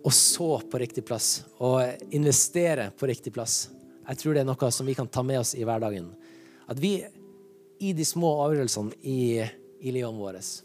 å 0.01 0.11
så 0.11 0.49
på 0.65 0.79
riktig 0.81 1.05
plass 1.05 1.43
og 1.61 2.09
investere 2.17 2.89
på 2.97 3.05
riktig 3.09 3.33
plass 3.35 3.69
Jeg 4.07 4.17
tror 4.21 4.33
det 4.33 4.41
er 4.41 4.47
noe 4.49 4.71
som 4.73 4.85
vi 4.85 4.95
kan 4.97 5.07
ta 5.09 5.21
med 5.25 5.39
oss 5.41 5.53
i 5.57 5.65
hverdagen. 5.65 6.07
At 6.69 6.81
vi 6.81 7.05
i 7.81 7.93
de 7.93 8.05
små 8.05 8.41
avgjørelsene 8.45 8.93
i, 9.01 9.45
i 9.81 9.91
livet 9.93 10.13
våre 10.17 10.41
Så 10.41 10.57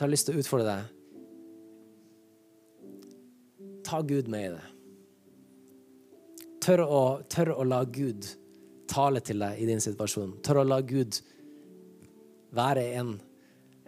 har 0.00 0.06
jeg 0.06 0.14
lyst 0.14 0.28
til 0.28 0.36
å 0.36 0.40
utfordre 0.42 0.68
deg. 0.68 0.82
Ta 3.88 4.00
Gud 4.04 4.28
med 4.28 4.42
i 4.46 4.52
det. 4.52 4.66
Tør 6.64 6.84
å, 6.84 7.20
tør 7.28 7.54
å 7.56 7.64
la 7.64 7.84
Gud 7.84 8.28
tale 8.88 9.20
til 9.24 9.40
deg 9.40 9.60
i 9.60 9.68
din 9.68 9.80
situasjon. 9.80 10.38
Tør 10.44 10.60
å 10.60 10.68
la 10.68 10.80
Gud 10.84 11.20
være 12.56 12.84
en, 13.00 13.16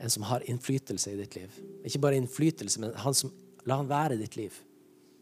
en 0.01 0.11
som 0.11 0.22
har 0.22 0.51
innflytelse 0.51 1.12
i 1.12 1.16
ditt 1.18 1.36
liv. 1.36 1.57
Ikke 1.84 2.01
bare 2.01 2.16
innflytelse, 2.16 2.80
men 2.80 2.94
han 2.96 3.16
som, 3.16 3.32
la 3.68 3.76
han 3.82 3.90
være 3.90 4.16
ditt 4.20 4.38
liv. 4.40 4.55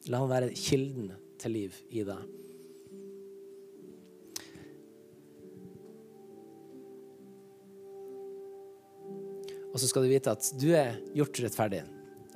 La 0.06 0.22
han 0.22 0.30
være 0.30 0.52
kilden 0.54 1.10
til 1.42 1.56
liv 1.56 1.80
i 1.90 2.04
deg. 2.06 2.20
Og 9.68 9.82
så 9.82 9.90
skal 9.90 10.06
du 10.06 10.10
vite 10.10 10.32
at 10.32 10.46
du 10.58 10.70
er 10.74 10.96
gjort 11.14 11.42
rettferdig, 11.42 11.84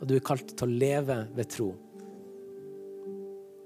og 0.01 0.07
du 0.11 0.19
er 0.19 0.27
kalt 0.27 0.53
til 0.53 0.67
å 0.67 0.81
leve 0.83 1.23
ved 1.35 1.49
tro. 1.51 1.73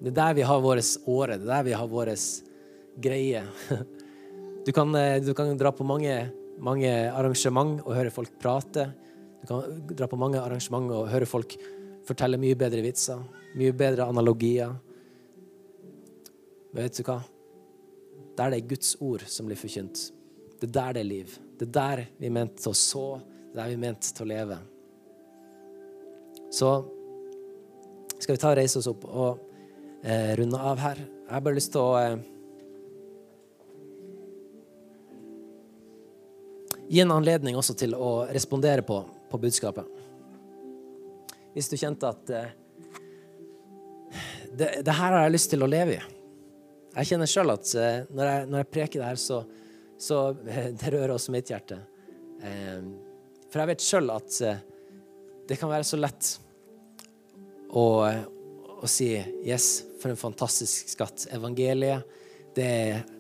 Det 0.01 0.13
er 0.13 0.21
der 0.21 0.37
vi 0.37 0.45
har 0.47 0.61
vår 0.65 0.81
åre, 1.09 1.37
det 1.41 1.49
er 1.49 1.51
der 1.51 1.67
vi 1.67 1.77
har 1.81 1.93
vår 1.93 2.17
greie. 3.09 3.47
Du 4.67 4.73
kan, 4.75 4.91
eh, 4.99 5.21
du 5.23 5.29
kan 5.31 5.53
dra 5.55 5.71
på 5.71 5.85
mange, 5.87 6.11
mange 6.63 6.91
arrangement 7.11 7.81
og 7.85 7.95
høre 7.97 8.13
folk 8.15 8.37
prate. 8.41 8.89
Du 9.41 9.47
kan 9.49 9.81
dra 9.93 10.09
på 10.11 10.19
mange 10.21 10.41
arrangement 10.41 10.91
og 10.95 11.11
høre 11.13 11.29
folk 11.29 11.57
fortelle 12.07 12.39
mye 12.41 12.57
bedre 12.59 12.83
vitser, 12.85 13.23
mye 13.59 13.75
bedre 13.77 14.07
analogier. 14.07 14.75
Men 16.73 16.87
vet 16.87 17.01
du 17.01 17.07
hva? 17.07 17.21
Der 18.37 18.53
det 18.53 18.61
er 18.61 18.69
Guds 18.69 18.97
ord 19.01 19.25
som 19.33 19.49
blir 19.49 19.59
forkynt. 19.59 20.11
Det 20.61 20.69
er 20.69 20.75
der 20.77 20.97
det 20.97 21.03
er 21.03 21.09
liv. 21.09 21.39
Det 21.59 21.69
er 21.69 21.75
der 21.79 22.05
vi 22.19 22.29
er 22.29 22.37
ment 22.37 22.59
til 22.61 22.73
å 22.73 22.77
så. 22.77 23.07
Det 23.53 23.57
er 23.57 23.63
der 23.63 23.73
vi 23.73 23.79
er 23.79 23.85
ment 23.87 24.13
til 24.13 24.27
å 24.27 24.31
leve. 24.31 24.59
Så 26.53 26.71
skal 28.21 28.37
vi 28.37 28.41
ta 28.41 28.53
og 28.53 28.59
reise 28.59 28.81
oss 28.81 28.89
opp 28.89 29.05
og 29.09 29.43
eh, 30.05 30.33
runde 30.39 30.61
av 30.61 30.81
her. 30.81 31.01
Jeg 31.01 31.33
har 31.33 31.45
bare 31.45 31.59
lyst 31.59 31.73
til 31.75 31.83
å 31.83 31.97
eh, 32.01 32.21
Gi 36.89 37.01
en 37.03 37.15
anledning 37.15 37.57
også 37.59 37.75
til 37.79 37.97
å 37.99 38.27
respondere 38.31 38.85
på, 38.87 39.01
på 39.31 39.41
budskapet. 39.43 39.89
Hvis 41.57 41.71
du 41.73 41.77
kjente 41.81 42.11
at 42.13 42.31
eh, 42.31 42.53
det, 44.57 44.69
det, 44.85 44.93
her 44.93 45.13
har 45.13 45.25
jeg 45.25 45.35
lyst 45.35 45.51
til 45.53 45.65
å 45.65 45.71
leve 45.71 45.97
i. 45.97 46.05
Jeg 46.97 47.11
kjenner 47.11 47.29
sjøl 47.29 47.53
at 47.53 47.73
eh, 47.77 47.99
når, 48.09 48.31
jeg, 48.31 48.47
når, 48.53 48.63
jeg, 48.63 48.71
preker 48.77 49.03
det 49.03 49.11
her, 49.11 49.21
så, 49.21 49.43
så 49.99 50.21
det 50.47 50.93
rører 50.95 51.17
også 51.17 51.35
mitt 51.35 51.51
hjerte. 51.53 51.81
Eh, 52.45 52.81
for 53.51 53.63
jeg 53.63 53.73
vet 53.73 53.85
sjøl 53.85 54.15
at 54.15 54.39
eh, 54.47 54.63
det 55.47 55.59
kan 55.61 55.73
være 55.73 55.87
så 55.87 55.99
lett 56.01 56.33
å, 57.71 57.85
å 58.07 58.89
si 58.91 59.11
'yes, 59.17 59.69
for 60.01 60.13
en 60.13 60.19
fantastisk 60.21 60.95
skatt'. 60.95 61.29
Evangeliet, 61.35 62.07
det, 62.57 62.71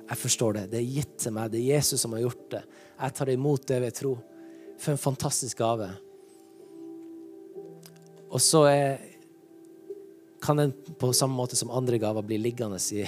jeg 0.07 0.19
forstår 0.23 0.61
det. 0.61 0.65
Det 0.73 0.81
er 0.81 0.95
gitt 0.97 1.17
til 1.23 1.35
meg. 1.37 1.51
Det 1.53 1.61
er 1.61 1.77
Jesus 1.77 2.03
som 2.03 2.15
har 2.17 2.25
gjort 2.25 2.47
det. 2.55 2.63
Jeg 2.97 3.15
tar 3.17 3.31
imot 3.33 3.67
det 3.69 3.81
ved 3.85 3.97
tro. 3.97 4.17
For 4.81 4.93
en 4.93 5.01
fantastisk 5.01 5.59
gave. 5.61 5.89
Og 8.33 8.43
så 8.43 8.65
er, 8.69 8.99
kan 10.43 10.59
den 10.61 10.75
på 11.01 11.13
samme 11.17 11.37
måte 11.37 11.57
som 11.57 11.73
andre 11.73 12.01
gaver 12.03 12.27
bli 12.27 12.41
liggende 12.41 12.81
i, 12.93 13.05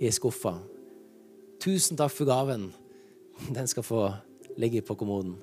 i 0.00 0.12
skuffa. 0.14 0.54
Tusen 1.60 1.98
takk 1.98 2.14
for 2.14 2.28
gaven. 2.28 2.70
Den 3.50 3.68
skal 3.70 3.86
få 3.86 4.06
ligge 4.58 4.82
på 4.82 4.96
kommoden. 4.98 5.36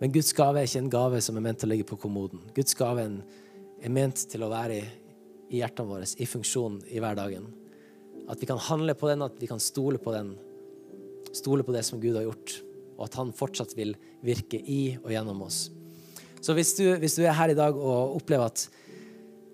Men 0.00 0.12
Guds 0.12 0.32
gave 0.36 0.60
er 0.60 0.68
ikke 0.68 0.82
en 0.82 0.92
gave 0.92 1.20
som 1.24 1.38
er 1.38 1.44
ment 1.44 1.62
til 1.62 1.70
å 1.70 1.72
ligge 1.72 1.88
på 1.88 1.98
kommoden. 2.00 2.42
Guds 2.56 2.76
gave 2.76 3.06
er 3.06 3.92
ment 3.92 4.26
til 4.28 4.44
å 4.44 4.50
være 4.52 4.76
i, 4.76 4.82
i 5.54 5.62
hjertene 5.62 5.88
våre, 5.88 6.08
i 6.20 6.28
funksjon 6.28 6.82
i 6.92 7.00
hverdagen. 7.00 7.46
At 8.28 8.42
vi 8.42 8.48
kan 8.50 8.60
handle 8.60 8.96
på 8.98 9.08
den, 9.08 9.24
at 9.24 9.38
vi 9.40 9.48
kan 9.48 9.62
stole 9.62 10.00
på 10.02 10.12
den. 10.12 10.34
Stole 11.34 11.64
på 11.66 11.74
det 11.74 11.84
som 11.86 12.00
Gud 12.02 12.16
har 12.18 12.26
gjort, 12.26 12.60
og 12.96 13.06
at 13.08 13.18
han 13.20 13.34
fortsatt 13.36 13.74
vil 13.78 13.94
virke 14.24 14.60
i 14.60 14.96
og 15.02 15.10
gjennom 15.12 15.42
oss. 15.46 15.66
Så 16.40 16.54
hvis 16.56 16.74
du, 16.78 16.84
hvis 17.00 17.16
du 17.18 17.24
er 17.24 17.36
her 17.36 17.52
i 17.52 17.58
dag 17.58 17.76
og 17.76 18.16
opplever 18.20 18.50
at 18.50 18.66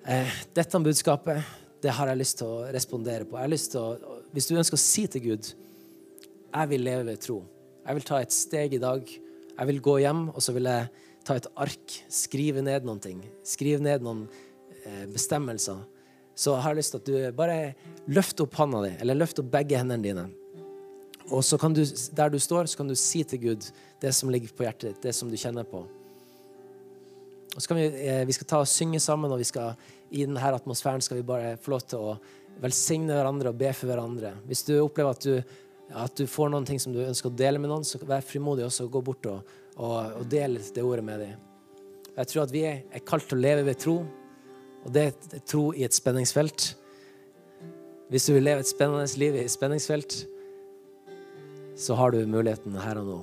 eh, 0.07 0.39
dette 0.55 0.83
budskapet, 0.83 1.41
det 1.83 1.95
har 1.97 2.11
jeg 2.11 2.21
lyst 2.21 2.39
til 2.39 2.51
å 2.51 2.67
respondere 2.75 3.27
på. 3.27 3.39
Å, 3.39 3.87
hvis 4.35 4.49
du 4.51 4.59
ønsker 4.59 4.79
å 4.79 4.83
si 4.83 5.07
til 5.11 5.25
Gud 5.31 5.53
jeg 6.53 6.69
vil 6.69 6.85
leve 6.85 7.07
ved 7.09 7.23
tro. 7.25 7.39
Jeg 7.83 7.97
vil 7.97 8.05
ta 8.07 8.19
et 8.21 8.35
steg 8.35 8.75
i 8.77 8.81
dag. 8.83 9.07
Jeg 9.53 9.69
vil 9.71 9.81
gå 9.83 9.95
hjem, 10.03 10.27
og 10.35 10.45
så 10.45 10.53
vil 10.53 10.69
jeg 10.69 10.91
ta 11.25 11.39
et 11.39 11.49
ark, 11.65 11.95
skrive 12.13 12.61
ned 12.65 12.85
noen 12.85 13.01
ting. 13.01 13.23
Skrive 13.47 13.81
ned 13.81 14.05
noen 14.05 14.27
eh, 14.85 15.07
bestemmelser 15.09 15.81
så 16.35 16.57
har 16.61 16.73
jeg 16.73 16.81
lyst 16.81 16.95
til 16.95 17.03
at 17.03 17.09
du 17.09 17.37
bare 17.37 17.57
løfter 18.11 18.47
opp 18.47 18.57
hånda 18.57 18.83
di, 18.87 18.93
eller 19.05 19.19
løfter 19.21 19.45
opp 19.45 19.51
begge 19.53 19.79
hendene 19.79 20.05
dine. 20.05 20.25
Og 21.31 21.45
så 21.47 21.59
kan 21.59 21.75
du, 21.75 21.85
der 22.17 22.33
du 22.33 22.39
står, 22.43 22.67
så 22.67 22.81
kan 22.81 22.89
du 22.91 22.97
si 22.99 23.23
til 23.25 23.41
Gud 23.43 23.69
det 24.03 24.15
som 24.17 24.31
ligger 24.33 24.51
på 24.57 24.67
hjertet 24.67 24.91
ditt, 24.91 25.03
det 25.05 25.15
som 25.15 25.31
du 25.31 25.39
kjenner 25.39 25.67
på. 25.69 25.85
Og 27.53 27.61
så 27.61 27.69
kan 27.69 27.79
vi, 27.79 27.87
eh, 27.87 28.25
vi 28.27 28.35
skal 28.35 28.49
ta 28.49 28.63
og 28.63 28.71
synge 28.71 29.01
sammen, 29.01 29.31
og 29.31 29.39
vi 29.39 29.47
skal, 29.47 29.77
i 30.11 30.25
denne 30.25 30.41
atmosfæren 30.41 31.05
skal 31.05 31.21
vi 31.21 31.29
bare 31.29 31.57
få 31.61 31.75
lov 31.75 31.85
til 31.87 31.99
å 31.99 32.17
velsigne 32.63 33.13
hverandre 33.13 33.53
og 33.53 33.61
be 33.61 33.73
for 33.77 33.93
hverandre. 33.93 34.35
Hvis 34.49 34.65
du 34.67 34.75
opplever 34.81 35.11
at 35.11 35.27
du, 35.27 35.43
at 35.93 36.17
du 36.17 36.27
får 36.27 36.51
noen 36.51 36.67
ting 36.67 36.81
som 36.81 36.95
du 36.95 37.03
ønsker 37.05 37.31
å 37.31 37.37
dele 37.37 37.61
med 37.61 37.71
noen, 37.71 37.85
så 37.85 38.01
vær 38.01 38.25
frimodig 38.25 38.65
også 38.65 38.89
og 38.89 38.93
gå 38.97 39.05
bort 39.05 39.29
og, 39.29 39.55
og, 39.77 39.97
og 40.21 40.29
del 40.33 40.59
det 40.75 40.85
ordet 40.85 41.05
med 41.05 41.21
dem. 41.27 41.49
Jeg 42.17 42.29
tror 42.29 42.43
at 42.45 42.53
vi 42.53 42.65
er, 42.69 42.83
er 42.93 43.05
kalt 43.09 43.29
til 43.29 43.39
å 43.39 43.45
leve 43.45 43.65
ved 43.69 43.81
tro. 43.81 44.01
Og 44.83 44.93
det 44.93 45.05
er 45.13 45.45
tro 45.47 45.71
i 45.77 45.85
et 45.87 45.95
spenningsfelt. 45.95 46.73
Hvis 48.13 48.27
du 48.29 48.35
vil 48.35 48.45
leve 48.45 48.65
et 48.65 48.69
spennende 48.69 49.07
liv 49.21 49.37
i 49.37 49.45
et 49.47 49.53
spenningsfelt, 49.53 50.17
så 51.77 51.95
har 51.95 52.11
du 52.11 52.27
muligheten 52.27 52.77
her 52.79 53.01
og 53.01 53.07
nå. 53.07 53.21